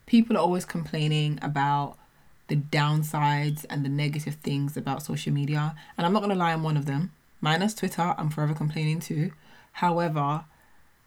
People 0.05 0.37
are 0.37 0.41
always 0.41 0.65
complaining 0.65 1.39
about 1.41 1.97
the 2.47 2.55
downsides 2.55 3.65
and 3.69 3.83
the 3.83 3.89
negative 3.89 4.35
things 4.35 4.77
about 4.77 5.03
social 5.03 5.33
media, 5.33 5.75
and 5.97 6.05
I'm 6.05 6.13
not 6.13 6.19
going 6.19 6.31
to 6.31 6.35
lie, 6.35 6.53
I'm 6.53 6.63
one 6.63 6.77
of 6.77 6.85
them. 6.85 7.11
Minus 7.39 7.73
Twitter, 7.73 8.13
I'm 8.17 8.29
forever 8.29 8.53
complaining 8.53 8.99
too. 8.99 9.31
However, 9.73 10.45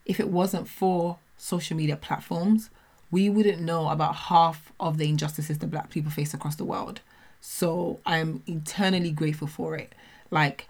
if 0.05 0.19
it 0.19 0.29
wasn't 0.29 0.69
for 0.69 1.19
social 1.37 1.77
media 1.77 1.97
platforms, 1.97 2.71
we 3.11 3.29
wouldn't 3.29 3.61
know 3.61 3.91
about 3.91 4.17
half 4.17 4.73
of 4.81 4.99
the 4.99 5.09
injustices 5.09 5.59
that 5.59 5.71
black 5.71 5.91
people 5.91 6.11
face 6.11 6.35
across 6.35 6.57
the 6.57 6.65
world. 6.65 7.01
So 7.41 8.01
I'm 8.05 8.43
eternally 8.47 9.13
grateful 9.13 9.47
for 9.47 9.77
it. 9.77 9.95
Like, 10.31 10.67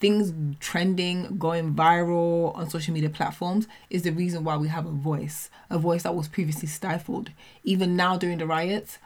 things 0.00 0.32
trending, 0.60 1.38
going 1.38 1.74
viral 1.74 2.56
on 2.56 2.70
social 2.70 2.94
media 2.94 3.10
platforms 3.10 3.66
is 3.90 4.02
the 4.02 4.10
reason 4.10 4.44
why 4.44 4.56
we 4.56 4.68
have 4.68 4.86
a 4.86 4.90
voice, 4.90 5.50
a 5.70 5.78
voice 5.78 6.04
that 6.04 6.14
was 6.14 6.28
previously 6.28 6.68
stifled. 6.68 7.30
Even 7.64 7.96
now 7.96 8.16
during 8.16 8.38
the 8.38 8.46
riots, 8.46 8.98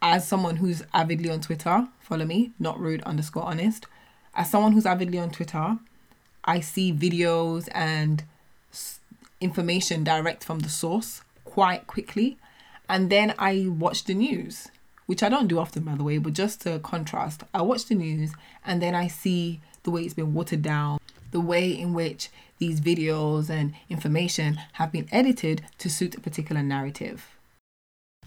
as 0.00 0.26
someone 0.26 0.56
who's 0.56 0.82
avidly 0.94 1.30
on 1.30 1.40
Twitter, 1.40 1.88
follow 2.00 2.24
me, 2.24 2.52
not 2.58 2.78
rude 2.78 3.02
underscore 3.02 3.44
honest. 3.44 3.86
As 4.34 4.50
someone 4.50 4.72
who's 4.72 4.86
avidly 4.86 5.18
on 5.18 5.30
Twitter, 5.30 5.78
I 6.44 6.60
see 6.60 6.92
videos 6.92 7.68
and 7.72 8.22
information 9.40 10.04
direct 10.04 10.44
from 10.44 10.60
the 10.60 10.68
source 10.68 11.22
quite 11.44 11.86
quickly. 11.86 12.38
And 12.88 13.10
then 13.10 13.34
I 13.38 13.66
watch 13.68 14.04
the 14.04 14.14
news, 14.14 14.68
which 15.06 15.22
I 15.22 15.28
don't 15.28 15.48
do 15.48 15.58
often, 15.58 15.82
by 15.82 15.96
the 15.96 16.04
way, 16.04 16.18
but 16.18 16.32
just 16.32 16.60
to 16.62 16.78
contrast, 16.78 17.42
I 17.52 17.62
watch 17.62 17.86
the 17.86 17.96
news 17.96 18.32
and 18.64 18.80
then 18.80 18.94
I 18.94 19.08
see 19.08 19.60
the 19.86 19.90
way 19.92 20.02
it's 20.02 20.14
been 20.14 20.34
watered 20.34 20.62
down, 20.62 20.98
the 21.30 21.40
way 21.40 21.70
in 21.70 21.94
which 21.94 22.28
these 22.58 22.80
videos 22.80 23.48
and 23.48 23.72
information 23.88 24.60
have 24.72 24.90
been 24.90 25.08
edited 25.12 25.64
to 25.78 25.88
suit 25.88 26.16
a 26.16 26.20
particular 26.20 26.62
narrative. 26.62 27.36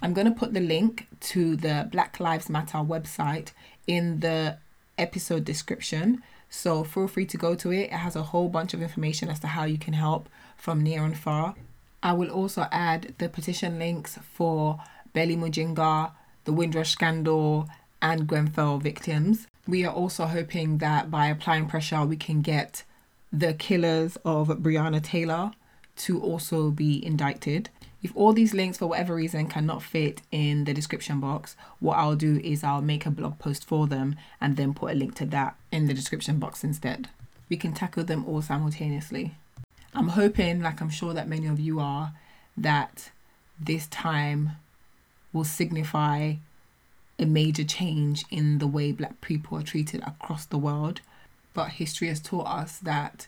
I'm 0.01 0.13
going 0.13 0.25
to 0.25 0.39
put 0.39 0.53
the 0.53 0.61
link 0.61 1.07
to 1.31 1.57
the 1.57 1.89
Black 1.91 2.19
Lives 2.21 2.49
Matter 2.49 2.77
website 2.77 3.51
in 3.85 4.21
the 4.21 4.57
episode 4.97 5.43
description. 5.43 6.23
So 6.49 6.85
feel 6.85 7.09
free 7.09 7.25
to 7.25 7.37
go 7.37 7.55
to 7.55 7.71
it. 7.73 7.91
It 7.91 7.91
has 7.91 8.15
a 8.15 8.23
whole 8.23 8.47
bunch 8.47 8.73
of 8.73 8.81
information 8.81 9.27
as 9.27 9.41
to 9.41 9.47
how 9.47 9.65
you 9.65 9.77
can 9.77 9.93
help 9.93 10.29
from 10.55 10.81
near 10.81 11.03
and 11.03 11.17
far. 11.17 11.55
I 12.01 12.13
will 12.13 12.29
also 12.29 12.67
add 12.71 13.15
the 13.17 13.27
petition 13.27 13.77
links 13.77 14.17
for 14.23 14.79
Belly 15.11 15.35
Mujinga, 15.35 16.13
the 16.45 16.53
Windrush 16.53 16.91
scandal, 16.91 17.67
and 18.01 18.25
Grenfell 18.25 18.77
victims. 18.77 19.47
We 19.67 19.85
are 19.85 19.93
also 19.93 20.25
hoping 20.25 20.79
that 20.79 21.11
by 21.11 21.27
applying 21.27 21.67
pressure, 21.67 22.05
we 22.05 22.17
can 22.17 22.41
get 22.41 22.83
the 23.31 23.53
killers 23.53 24.17
of 24.25 24.47
Breonna 24.47 25.03
Taylor 25.03 25.51
to 25.97 26.21
also 26.21 26.71
be 26.71 27.05
indicted. 27.05 27.69
If 28.01 28.15
all 28.15 28.31
these 28.31 28.53
links, 28.53 28.77
for 28.77 28.87
whatever 28.87 29.15
reason, 29.15 29.47
cannot 29.47 29.83
fit 29.83 30.21
in 30.31 30.63
the 30.63 30.73
description 30.73 31.19
box, 31.19 31.55
what 31.79 31.97
I'll 31.97 32.15
do 32.15 32.39
is 32.43 32.63
I'll 32.63 32.81
make 32.81 33.05
a 33.05 33.11
blog 33.11 33.37
post 33.39 33.65
for 33.65 33.87
them 33.87 34.15
and 34.39 34.55
then 34.55 34.73
put 34.73 34.91
a 34.91 34.95
link 34.95 35.15
to 35.15 35.25
that 35.27 35.57
in 35.71 35.87
the 35.87 35.93
description 35.93 36.39
box 36.39 36.63
instead. 36.63 37.09
We 37.49 37.57
can 37.57 37.73
tackle 37.73 38.05
them 38.05 38.25
all 38.25 38.41
simultaneously. 38.41 39.35
I'm 39.93 40.09
hoping, 40.09 40.61
like 40.61 40.81
I'm 40.81 40.89
sure 40.89 41.13
that 41.13 41.27
many 41.27 41.47
of 41.47 41.59
you 41.59 41.79
are, 41.79 42.13
that 42.55 43.11
this 43.59 43.87
time 43.87 44.51
will 45.33 45.43
signify 45.43 46.35
a 47.19 47.25
major 47.25 47.63
change 47.63 48.25
in 48.31 48.59
the 48.59 48.67
way 48.67 48.91
black 48.91 49.21
people 49.21 49.57
are 49.57 49.63
treated 49.63 50.01
across 50.01 50.45
the 50.45 50.57
world. 50.57 51.01
But 51.53 51.71
history 51.71 52.07
has 52.07 52.19
taught 52.19 52.47
us 52.47 52.77
that 52.79 53.27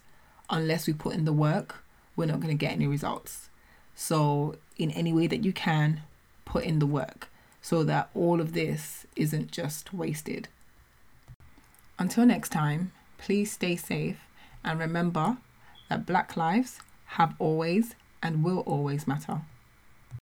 unless 0.49 0.87
we 0.87 0.93
put 0.93 1.15
in 1.15 1.25
the 1.25 1.33
work, 1.33 1.83
we're 2.15 2.25
not 2.25 2.39
going 2.39 2.55
to 2.55 2.65
get 2.65 2.73
any 2.73 2.87
results. 2.87 3.49
So, 3.95 4.55
in 4.77 4.91
any 4.91 5.13
way 5.13 5.27
that 5.27 5.43
you 5.43 5.53
can, 5.53 6.01
put 6.45 6.63
in 6.63 6.79
the 6.79 6.85
work 6.85 7.29
so 7.61 7.83
that 7.83 8.09
all 8.15 8.41
of 8.41 8.53
this 8.53 9.05
isn't 9.15 9.51
just 9.51 9.93
wasted. 9.93 10.47
Until 11.99 12.25
next 12.25 12.49
time, 12.49 12.91
please 13.17 13.51
stay 13.51 13.75
safe 13.75 14.25
and 14.63 14.79
remember 14.79 15.37
that 15.89 16.05
Black 16.05 16.35
lives 16.35 16.79
have 17.17 17.35
always 17.37 17.95
and 18.23 18.43
will 18.43 18.59
always 18.59 19.07
matter. 19.07 19.41